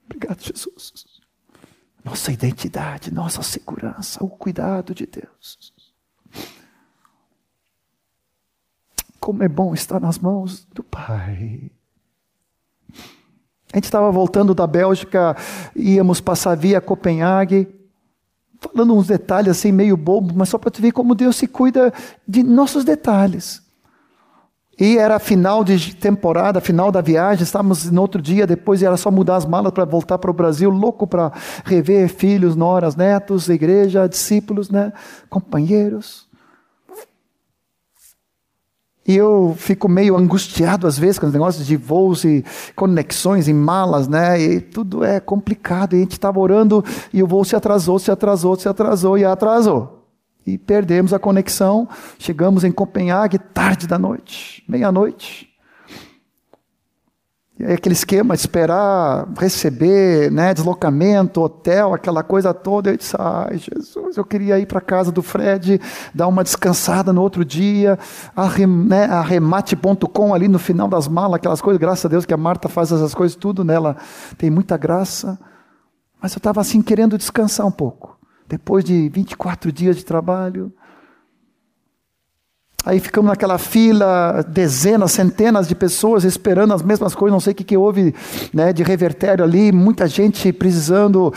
[0.04, 1.22] Obrigado, Jesus.
[2.04, 5.72] Nossa identidade, nossa segurança, o cuidado de Deus.
[9.18, 11.70] Como é bom estar nas mãos do Pai.
[13.72, 15.34] A gente estava voltando da Bélgica,
[15.74, 17.74] íamos passar via Copenhague,
[18.60, 21.90] falando uns detalhes assim meio bobo, mas só para tu ver como Deus se cuida
[22.28, 23.63] de nossos detalhes.
[24.78, 29.10] E era final de temporada, final da viagem, estávamos no outro dia, depois era só
[29.10, 31.32] mudar as malas para voltar para o Brasil, louco para
[31.64, 34.92] rever filhos, noras, netos, igreja, discípulos, né,
[35.30, 36.28] companheiros.
[39.06, 42.42] E eu fico meio angustiado às vezes com os negócios de voos e
[42.74, 44.40] conexões em malas, né?
[44.40, 45.92] E tudo é complicado.
[45.92, 49.24] E a gente estava orando e o voo se atrasou, se atrasou, se atrasou e
[49.24, 49.93] atrasou.
[50.46, 51.88] E perdemos a conexão.
[52.18, 55.54] Chegamos em Copenhague tarde da noite, meia-noite.
[57.56, 62.90] E aí aquele esquema, esperar, receber, né, deslocamento, hotel, aquela coisa toda.
[62.90, 65.80] Eu disse, ai Jesus, eu queria ir para a casa do Fred,
[66.12, 67.96] dar uma descansada no outro dia,
[68.88, 72.36] né, a remate.com ali no final das malas, aquelas coisas, graças a Deus que a
[72.36, 73.96] Marta faz essas coisas tudo nela,
[74.36, 75.38] tem muita graça.
[76.20, 78.13] Mas eu estava assim querendo descansar um pouco.
[78.46, 80.72] Depois de 24 dias de trabalho,
[82.86, 87.56] Aí ficamos naquela fila, dezenas, centenas de pessoas esperando as mesmas coisas, não sei o
[87.56, 88.14] que, que houve
[88.52, 91.32] né, de revertério ali, muita gente precisando,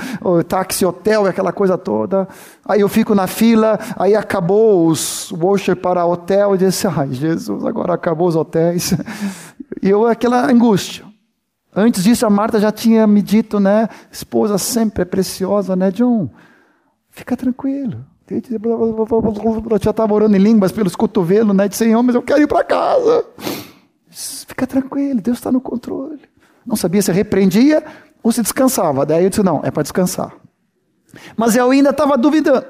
[0.49, 2.28] táxi, hotel, aquela coisa toda.
[2.66, 7.64] Aí eu fico na fila, aí acabou os voucher para hotel, e disse, ai Jesus,
[7.64, 8.93] agora acabou os hotéis.
[9.80, 11.05] E eu, aquela angústia.
[11.74, 16.30] Antes disso, a Marta já tinha me dito, né, esposa sempre é preciosa, né, John?
[17.18, 18.05] Fica tranquilo.
[19.82, 21.68] Já estava orando em línguas pelos cotovelos, né?
[21.68, 23.26] De Senhor, mas eu quero ir para casa.
[24.11, 26.22] Fica tranquilo, Deus está no controle.
[26.63, 27.84] Não sabia se repreendia
[28.22, 29.03] ou se descansava.
[29.03, 30.36] Daí eu disse: não, é para descansar.
[31.36, 32.68] Mas eu ainda estava duvidando.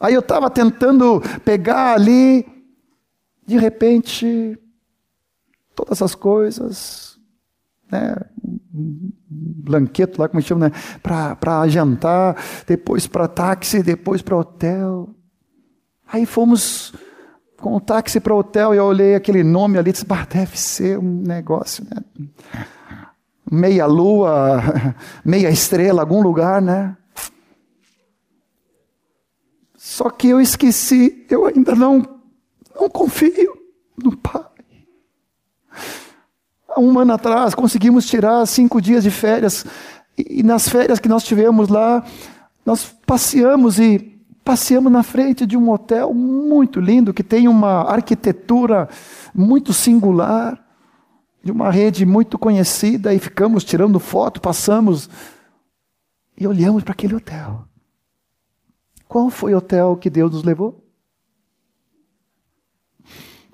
[0.00, 2.46] Aí eu estava tentando pegar ali,
[3.46, 4.58] de repente,
[5.74, 7.07] todas as coisas,
[7.90, 8.16] né?
[8.70, 10.72] blanqueto lá, como chama, né?
[11.02, 12.36] para jantar,
[12.66, 15.10] depois para táxi, depois para hotel.
[16.06, 16.94] Aí fomos
[17.58, 20.26] com o táxi para o hotel e eu olhei aquele nome ali e disse, bah,
[20.30, 22.02] deve ser um negócio, né?
[23.50, 24.62] Meia lua,
[25.24, 26.96] meia estrela, algum lugar, né?
[29.76, 32.02] Só que eu esqueci, eu ainda não,
[32.78, 33.56] não confio
[34.02, 34.47] no Pai
[36.78, 39.64] um ano atrás, conseguimos tirar cinco dias de férias.
[40.16, 42.04] E, nas férias que nós tivemos lá,
[42.64, 48.88] nós passeamos e passeamos na frente de um hotel muito lindo, que tem uma arquitetura
[49.34, 50.58] muito singular,
[51.44, 55.08] de uma rede muito conhecida, e ficamos tirando foto, passamos
[56.36, 57.64] e olhamos para aquele hotel.
[59.06, 60.87] Qual foi o hotel que Deus nos levou?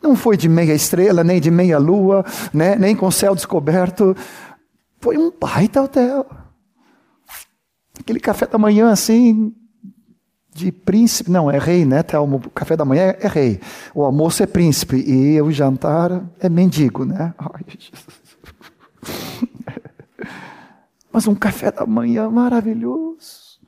[0.05, 2.77] Não foi de meia estrela, nem de meia lua, né?
[2.77, 4.15] nem com céu descoberto.
[5.01, 6.27] Foi um baita hotel.
[7.99, 9.55] Aquele café da manhã assim,
[10.53, 11.31] de príncipe.
[11.31, 12.05] Não, é rei, né?
[12.23, 13.59] O café da manhã é rei.
[13.95, 14.97] O almoço é príncipe.
[14.97, 17.33] E o jantar é mendigo, né?
[17.41, 17.65] Ai,
[21.11, 23.59] Mas um café da manhã maravilhoso.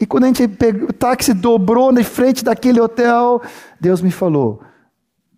[0.00, 3.40] E quando a gente pegou, o táxi dobrou na frente daquele hotel,
[3.80, 4.60] Deus me falou: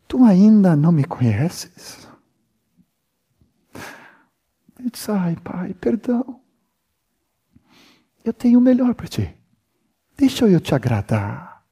[0.07, 2.07] Tu ainda não me conheces?
[4.79, 6.41] Eu diz: Ai, Pai, perdão.
[8.25, 9.35] Eu tenho o melhor para ti.
[10.17, 11.65] Deixa eu te agradar.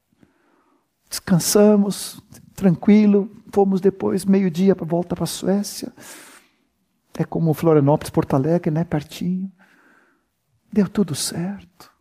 [1.08, 2.22] Descansamos,
[2.54, 3.30] tranquilo.
[3.52, 5.92] Fomos depois, meio-dia, para volta para a Suécia.
[7.18, 8.84] É como Florianópolis, Porto Alegre, né?
[8.84, 9.52] Pertinho.
[10.72, 11.91] Deu tudo certo.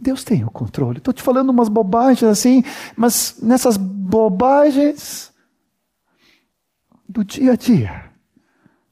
[0.00, 0.98] Deus tem o controle.
[0.98, 2.64] Estou te falando umas bobagens assim,
[2.96, 5.30] mas nessas bobagens
[7.06, 8.10] do dia a dia,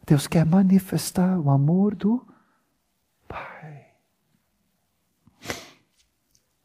[0.05, 2.27] Deus quer manifestar o amor do
[3.27, 3.87] Pai.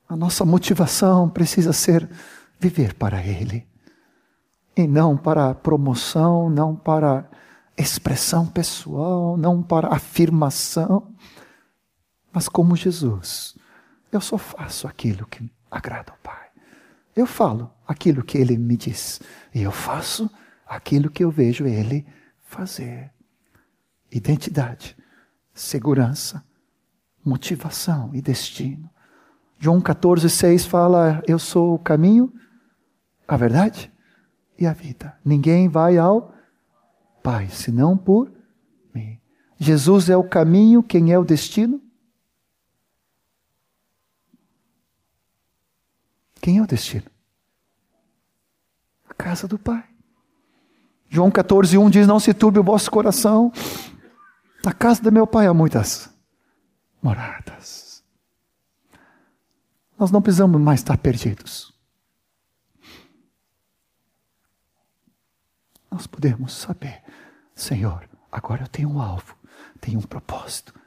[0.10, 2.10] A nossa motivação precisa ser
[2.60, 3.66] viver para Ele,
[4.76, 7.30] e não para promoção, não para
[7.78, 11.14] expressão pessoal, não para afirmação,
[12.32, 13.56] mas como Jesus
[14.16, 16.48] eu só faço aquilo que agrada ao Pai.
[17.16, 19.22] Eu falo aquilo que Ele me diz.
[19.54, 20.30] E eu faço
[20.66, 22.06] aquilo que eu vejo Ele
[22.44, 23.12] fazer.
[24.12, 24.96] Identidade,
[25.54, 26.44] segurança,
[27.24, 28.90] motivação e destino.
[29.60, 32.34] João 14, 6 fala: Eu sou o caminho,
[33.28, 33.92] a verdade
[34.58, 35.18] e a vida.
[35.24, 36.34] Ninguém vai ao
[37.22, 38.32] Pai senão por
[38.94, 39.18] mim.
[39.58, 41.82] Jesus é o caminho, quem é o destino?
[46.44, 47.10] Quem é o destino?
[49.10, 49.88] A casa do Pai.
[51.08, 53.50] João 14, 1 diz: Não se turbe o vosso coração.
[54.62, 56.14] Na casa do meu Pai há muitas
[57.02, 58.04] moradas.
[59.98, 61.74] Nós não precisamos mais estar perdidos.
[65.90, 67.04] Nós podemos saber,
[67.56, 69.38] Senhor, agora eu tenho um alvo,
[69.80, 70.78] tenho um propósito.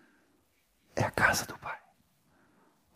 [0.95, 1.86] É a casa do Pai.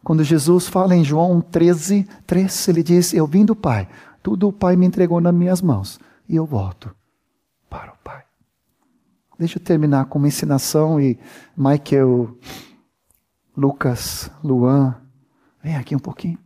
[0.03, 3.89] Quando Jesus fala em João 13, 3, ele diz: Eu vim do Pai,
[4.23, 5.99] tudo o Pai me entregou nas minhas mãos,
[6.29, 6.95] e eu volto
[7.69, 8.25] para o Pai.
[9.39, 11.19] Deixa eu terminar com uma ensinação e
[11.57, 12.37] Michael,
[13.57, 14.97] Lucas, Luan,
[15.63, 16.39] vem aqui um pouquinho.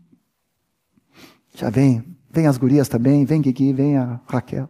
[1.54, 4.68] Já vem, vem as gurias também, vem Guigui, vem a Raquel,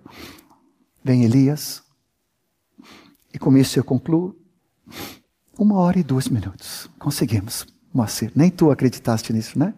[1.02, 1.82] vem Elias.
[3.32, 4.36] E com isso eu concluo.
[5.58, 6.88] Uma hora e dois minutos.
[6.98, 7.73] Conseguimos.
[7.94, 9.72] Moacir, nem tu acreditaste nisso, né?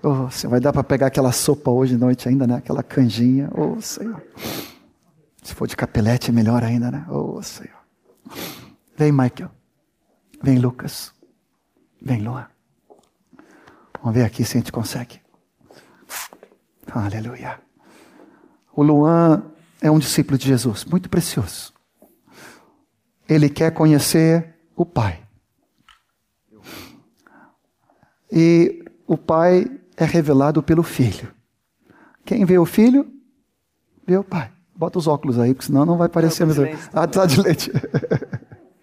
[0.00, 2.54] Oh, Senhor, vai dar para pegar aquela sopa hoje à noite ainda, né?
[2.54, 3.50] Aquela canjinha.
[3.52, 4.22] Oh, Senhor.
[5.42, 7.04] Se for de capelete, é melhor ainda, né?
[7.10, 7.76] Oh, Senhor.
[8.96, 9.50] Vem, Michael.
[10.40, 11.12] Vem, Lucas.
[12.00, 12.46] Vem, Luan.
[14.00, 15.20] Vamos ver aqui se a gente consegue.
[16.86, 17.58] Aleluia.
[18.74, 19.42] O Luan
[19.80, 21.72] é um discípulo de Jesus, muito precioso.
[23.28, 25.22] Ele quer conhecer o Pai.
[28.32, 31.28] E o Pai é revelado pelo Filho.
[32.24, 33.06] Quem vê o Filho,
[34.06, 34.50] vê o Pai.
[34.74, 36.46] Bota os óculos aí, porque senão não vai parecer.
[36.46, 36.66] Mesmo.
[36.94, 37.70] Ah, tá de leite.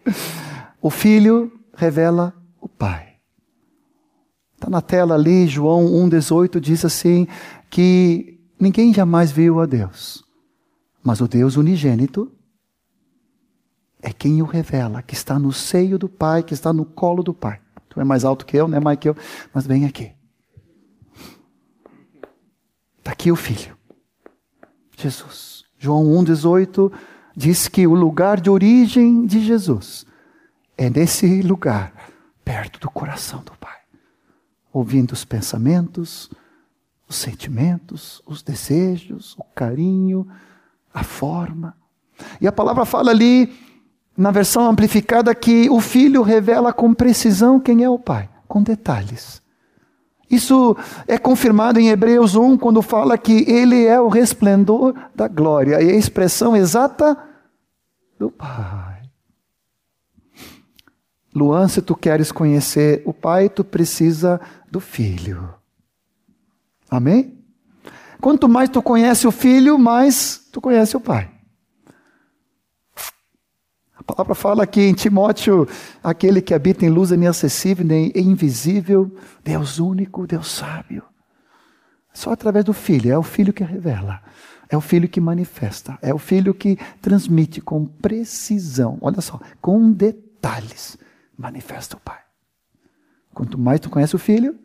[0.79, 3.15] o Filho revela o Pai.
[4.53, 7.27] Está na tela ali, João 1,18 diz assim:
[7.69, 10.23] que ninguém jamais viu a Deus,
[11.01, 12.31] mas o Deus unigênito
[14.01, 17.33] é quem o revela, que está no seio do Pai, que está no colo do
[17.33, 17.59] Pai.
[17.89, 19.17] Tu é mais alto que eu, é que eu,
[19.53, 20.11] mas vem aqui.
[22.99, 23.75] Está aqui o Filho,
[24.95, 25.63] Jesus.
[25.77, 26.91] João 1,18
[27.35, 30.05] diz que o lugar de origem de Jesus
[30.77, 31.93] é nesse lugar,
[32.45, 33.77] perto do coração do Pai,
[34.71, 36.29] ouvindo os pensamentos,
[37.07, 40.27] os sentimentos, os desejos, o carinho,
[40.93, 41.75] a forma.
[42.39, 43.68] E a palavra fala ali
[44.19, 49.41] na versão amplificada, que o filho revela com precisão quem é o pai, com detalhes.
[50.29, 50.75] Isso
[51.07, 55.89] é confirmado em Hebreus 1, quando fala que ele é o resplendor da glória, e
[55.89, 57.17] a expressão exata
[58.19, 59.03] do Pai.
[61.33, 65.53] Luan, se tu queres conhecer o Pai, tu precisa do Filho.
[66.91, 67.39] Amém?
[68.19, 71.38] Quanto mais tu conhece o Filho, mais tu conhece o Pai.
[74.13, 75.67] Palavra fala que em Timóteo,
[76.03, 81.03] aquele que habita em luz inacessível, nem invisível, Deus único, Deus sábio.
[82.11, 84.19] Só através do Filho, é o Filho que revela,
[84.67, 89.91] é o Filho que manifesta, é o Filho que transmite com precisão, olha só, com
[89.91, 90.97] detalhes,
[91.37, 92.19] manifesta o Pai.
[93.31, 94.57] Quanto mais tu conhece o Filho,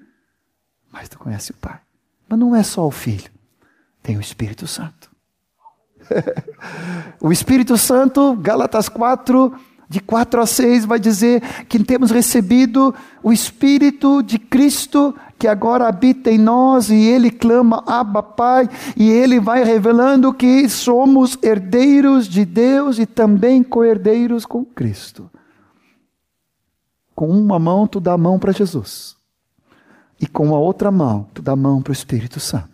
[0.91, 1.81] mais tu conhece o Pai.
[2.27, 3.31] Mas não é só o Filho,
[4.03, 5.14] tem o Espírito Santo
[7.21, 9.53] o Espírito Santo, Gálatas 4,
[9.89, 15.87] de 4 a 6, vai dizer que temos recebido o Espírito de Cristo que agora
[15.87, 22.27] habita em nós e ele clama Abba Pai e ele vai revelando que somos herdeiros
[22.27, 25.31] de Deus e também co-herdeiros com Cristo.
[27.15, 29.17] Com uma mão tu dá a mão para Jesus
[30.19, 32.74] e com a outra mão tu dá a mão para o Espírito Santo.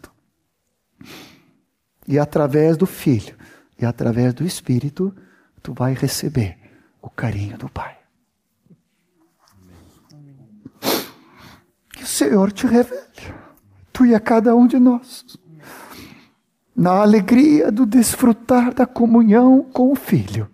[2.10, 3.36] E através do Filho
[3.78, 5.14] e através do Espírito
[5.62, 6.58] tu vai receber
[7.00, 7.96] o carinho do Pai.
[11.94, 13.00] Que o Senhor te revele,
[13.92, 15.24] tu e a cada um de nós,
[16.74, 20.50] na alegria do desfrutar da comunhão com o Filho,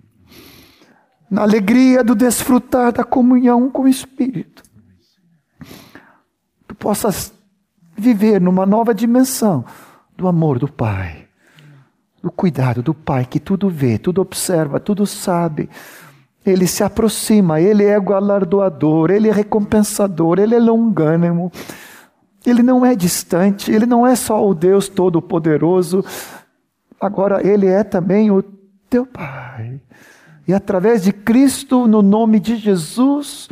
[1.30, 4.62] na alegria do desfrutar da comunhão com o Espírito,
[6.68, 7.32] tu possas
[7.96, 9.64] viver numa nova dimensão
[10.14, 11.25] do amor do Pai,
[12.26, 15.68] do cuidado do Pai que tudo vê, tudo observa, tudo sabe
[16.46, 21.50] ele se aproxima, ele é galardoador, ele é recompensador, ele é longânimo.
[22.46, 26.04] Ele não é distante, ele não é só o Deus Todo-Poderoso,
[27.00, 28.44] agora ele é também o
[28.88, 29.80] teu Pai.
[30.46, 33.48] E através de Cristo, no nome de Jesus,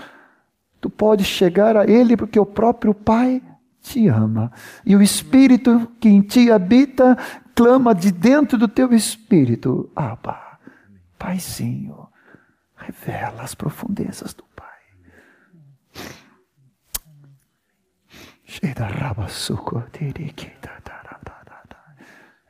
[0.80, 3.42] tu pode chegar a Ele, porque o próprio Pai
[3.82, 4.52] te ama.
[4.86, 7.18] E o Espírito que em ti habita
[7.54, 10.58] clama de dentro do teu espírito: Abba,
[11.18, 12.08] Paizinho
[12.76, 14.64] revela as profundezas do Pai.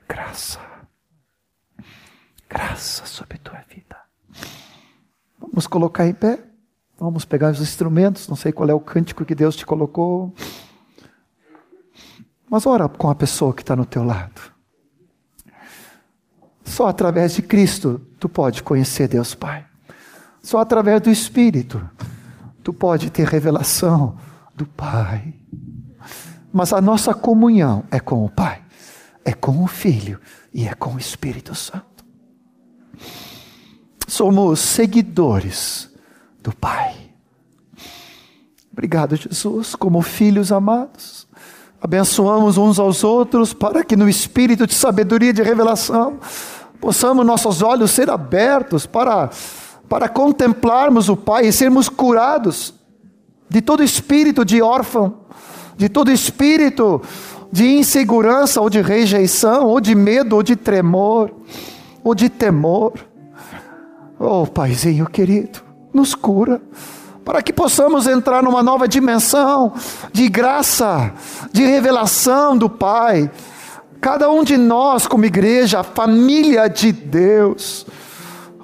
[0.08, 0.60] Graça.
[2.48, 3.96] Graça sobre tua vida.
[5.38, 6.42] Vamos colocar em pé.
[6.98, 8.28] Vamos pegar os instrumentos.
[8.28, 10.34] Não sei qual é o cântico que Deus te colocou.
[12.48, 14.53] Mas ora com a pessoa que está no teu lado.
[16.64, 19.64] Só através de Cristo tu pode conhecer Deus Pai.
[20.42, 21.82] Só através do Espírito
[22.62, 24.16] tu pode ter revelação
[24.54, 25.34] do Pai.
[26.52, 28.62] Mas a nossa comunhão é com o Pai,
[29.24, 30.20] é com o Filho
[30.52, 32.04] e é com o Espírito Santo.
[34.06, 35.90] Somos seguidores
[36.42, 36.94] do Pai.
[38.72, 41.26] Obrigado, Jesus, como filhos amados.
[41.80, 46.18] Abençoamos uns aos outros para que no espírito de sabedoria e de revelação
[46.80, 49.30] possamos nossos olhos ser abertos para
[49.88, 52.74] para contemplarmos o Pai e sermos curados
[53.48, 55.18] de todo espírito de órfão,
[55.76, 57.02] de todo espírito
[57.54, 61.30] de insegurança ou de rejeição, ou de medo, ou de tremor,
[62.02, 62.94] ou de temor.
[64.18, 65.60] Oh, Paizinho querido,
[65.92, 66.60] nos cura,
[67.24, 69.72] para que possamos entrar numa nova dimensão
[70.12, 71.12] de graça,
[71.52, 73.30] de revelação do Pai.
[74.00, 77.86] Cada um de nós, como igreja, família de Deus,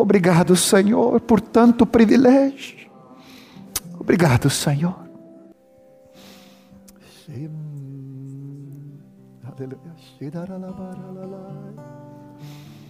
[0.01, 2.89] Obrigado, Senhor, por tanto privilégio.
[3.99, 4.97] Obrigado, Senhor.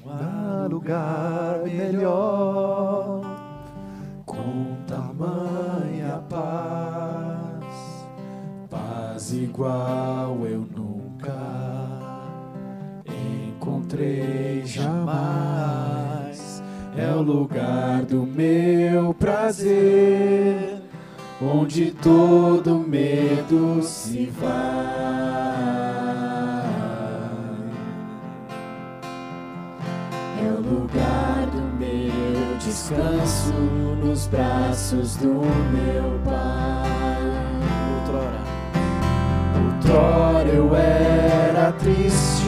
[0.06, 3.22] Há lugar melhor
[4.24, 7.64] com tamanha paz,
[8.70, 11.89] paz igual eu nunca
[13.60, 16.62] encontrei jamais
[16.96, 20.80] é o lugar do meu prazer,
[21.40, 24.50] onde todo medo se vai.
[30.42, 33.52] É o lugar do meu descanso
[34.02, 37.20] nos braços do meu Pai.
[37.98, 38.40] Outrora,
[39.64, 42.39] outrora eu era triste,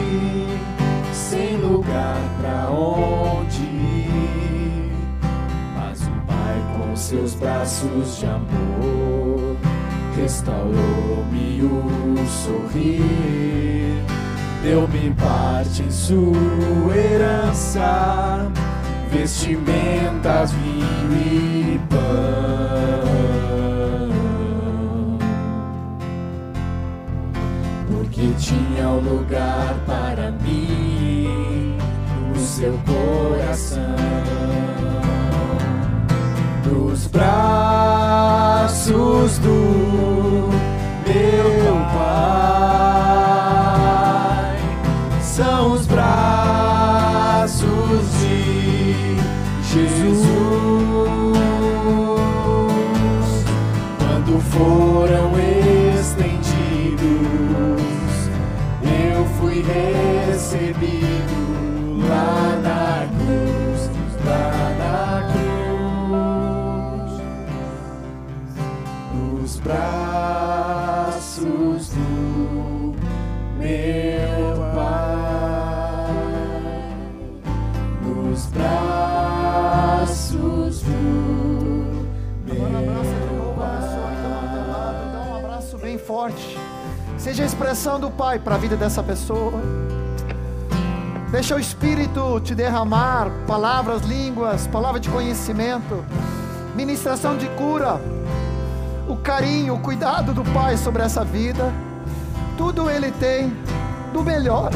[7.13, 9.55] seus braços de amor,
[10.17, 14.03] restaurou-me o sorrir,
[14.63, 18.51] deu-me parte em sua herança,
[19.11, 21.99] vestimentas, vinho e pão.
[27.87, 31.77] Porque tinha um lugar para mim
[32.33, 34.12] no seu coração
[37.13, 38.83] braços
[39.37, 40.49] do
[41.07, 43.13] meu Pai.
[45.21, 47.67] São os braços
[48.19, 49.15] de
[49.71, 50.33] Jesus.
[53.99, 55.31] Quando foram
[55.99, 57.03] estendidos,
[58.81, 61.02] eu fui recebido
[86.13, 86.59] forte.
[87.17, 89.53] Seja a expressão do Pai para a vida dessa pessoa.
[91.31, 96.05] Deixa o Espírito te derramar palavras, línguas, palavra de conhecimento,
[96.75, 97.99] ministração de cura,
[99.09, 101.73] o carinho, o cuidado do Pai sobre essa vida.
[102.59, 103.51] Tudo Ele tem
[104.13, 104.69] do melhor,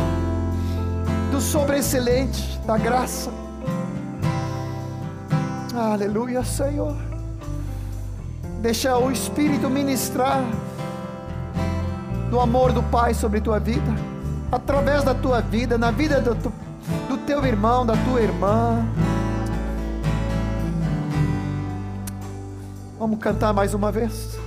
[1.32, 3.30] do sobreexcelente, da graça.
[5.76, 6.96] Aleluia, Senhor.
[8.60, 10.42] Deixa o Espírito ministrar
[12.30, 13.94] do amor do Pai sobre tua vida,
[14.52, 16.36] através da tua vida, na vida do,
[17.08, 18.86] do teu irmão, da tua irmã.
[23.00, 24.38] Vamos cantar mais uma vez.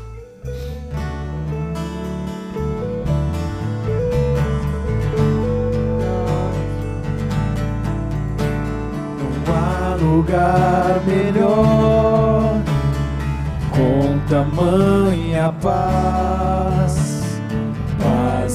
[9.19, 12.61] Não há lugar melhor
[13.71, 16.70] com tamanha paz,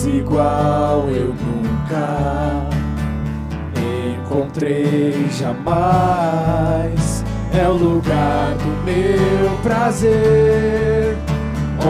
[0.10, 2.66] igual eu nunca
[4.36, 7.24] encontrei jamais.
[7.54, 11.18] É o lugar do meu prazer,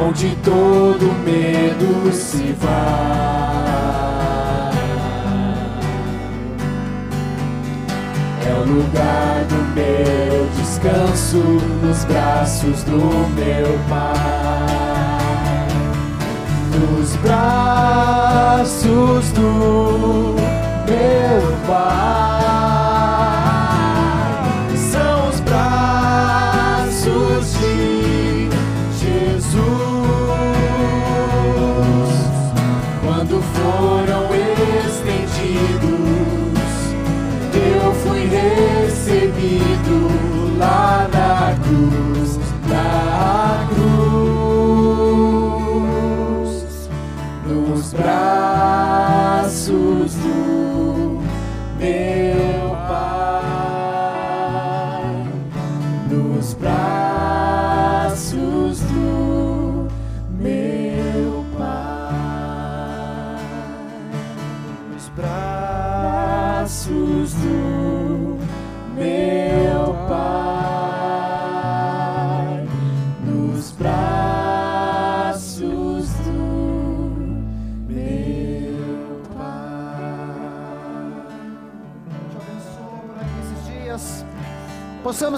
[0.07, 2.75] onde todo medo se vai.
[8.47, 11.37] É o lugar do meu descanso
[11.81, 12.99] nos braços do
[13.35, 14.84] meu Pai.
[17.25, 18.85] Braços
[19.31, 20.35] do
[20.87, 22.34] meu Pai.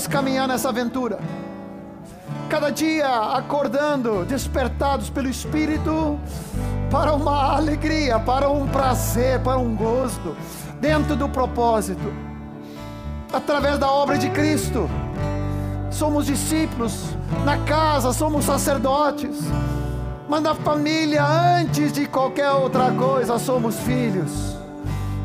[0.08, 1.20] Caminhar nessa aventura.
[2.50, 6.20] Cada dia acordando, despertados pelo Espírito
[6.90, 10.36] para uma alegria, para um prazer, para um gosto,
[10.80, 12.14] dentro do propósito,
[13.32, 14.90] através da obra de Cristo.
[15.92, 19.38] Somos discípulos, na casa somos sacerdotes,
[20.30, 24.56] mas na família, antes de qualquer outra coisa, somos filhos.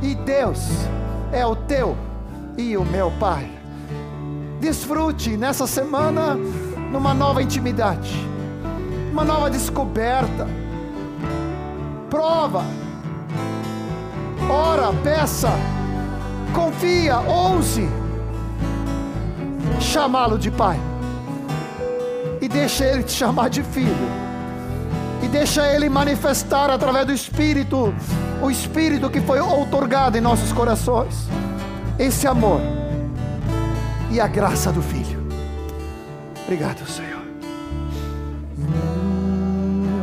[0.00, 0.58] E Deus
[1.32, 1.96] é o teu
[2.56, 3.61] e o meu Pai.
[4.62, 6.36] Desfrute nessa semana
[6.92, 8.14] numa nova intimidade,
[9.10, 10.46] uma nova descoberta.
[12.08, 12.62] Prova,
[14.48, 15.50] ora, peça,
[16.54, 17.88] confia, ouse
[19.80, 20.78] chamá-lo de Pai.
[22.40, 24.08] E deixa Ele te chamar de filho.
[25.24, 27.92] E deixa Ele manifestar através do Espírito,
[28.40, 31.26] o Espírito que foi outorgado em nossos corações.
[31.98, 32.60] Esse amor
[34.12, 35.26] e a graça do Filho.
[36.44, 37.22] Obrigado, Senhor.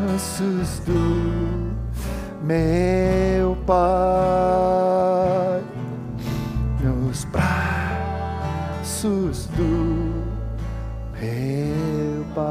[0.08, 1.70] Braços do
[2.42, 3.78] meu Pai,
[6.82, 8.66] nos braços
[9.56, 10.26] do
[11.14, 12.48] meu Pai.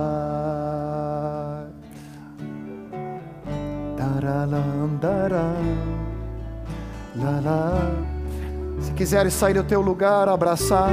[3.97, 5.56] Taralam, daram,
[7.16, 7.90] lalá.
[8.78, 10.90] Se quiseres sair do teu lugar, abraçar,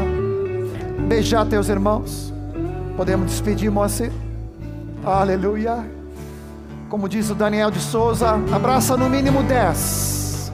[1.06, 2.34] beijar teus irmãos,
[2.98, 4.11] podemos despedir, Moacir.
[5.03, 5.86] Aleluia.
[6.90, 10.52] Como diz o Daniel de Souza, abraça no mínimo dez.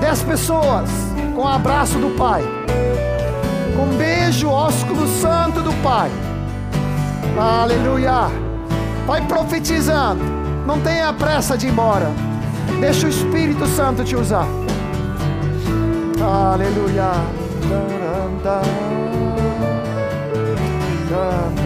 [0.00, 0.90] Dez pessoas
[1.34, 2.42] com o abraço do Pai.
[3.76, 6.10] Com um beijo ósculo santo do Pai.
[7.38, 8.30] Aleluia.
[9.06, 10.22] Vai profetizando.
[10.66, 12.10] Não tenha pressa de ir embora.
[12.80, 14.46] Deixa o Espírito Santo te usar.
[16.20, 17.12] Aleluia.
[21.12, 21.61] time.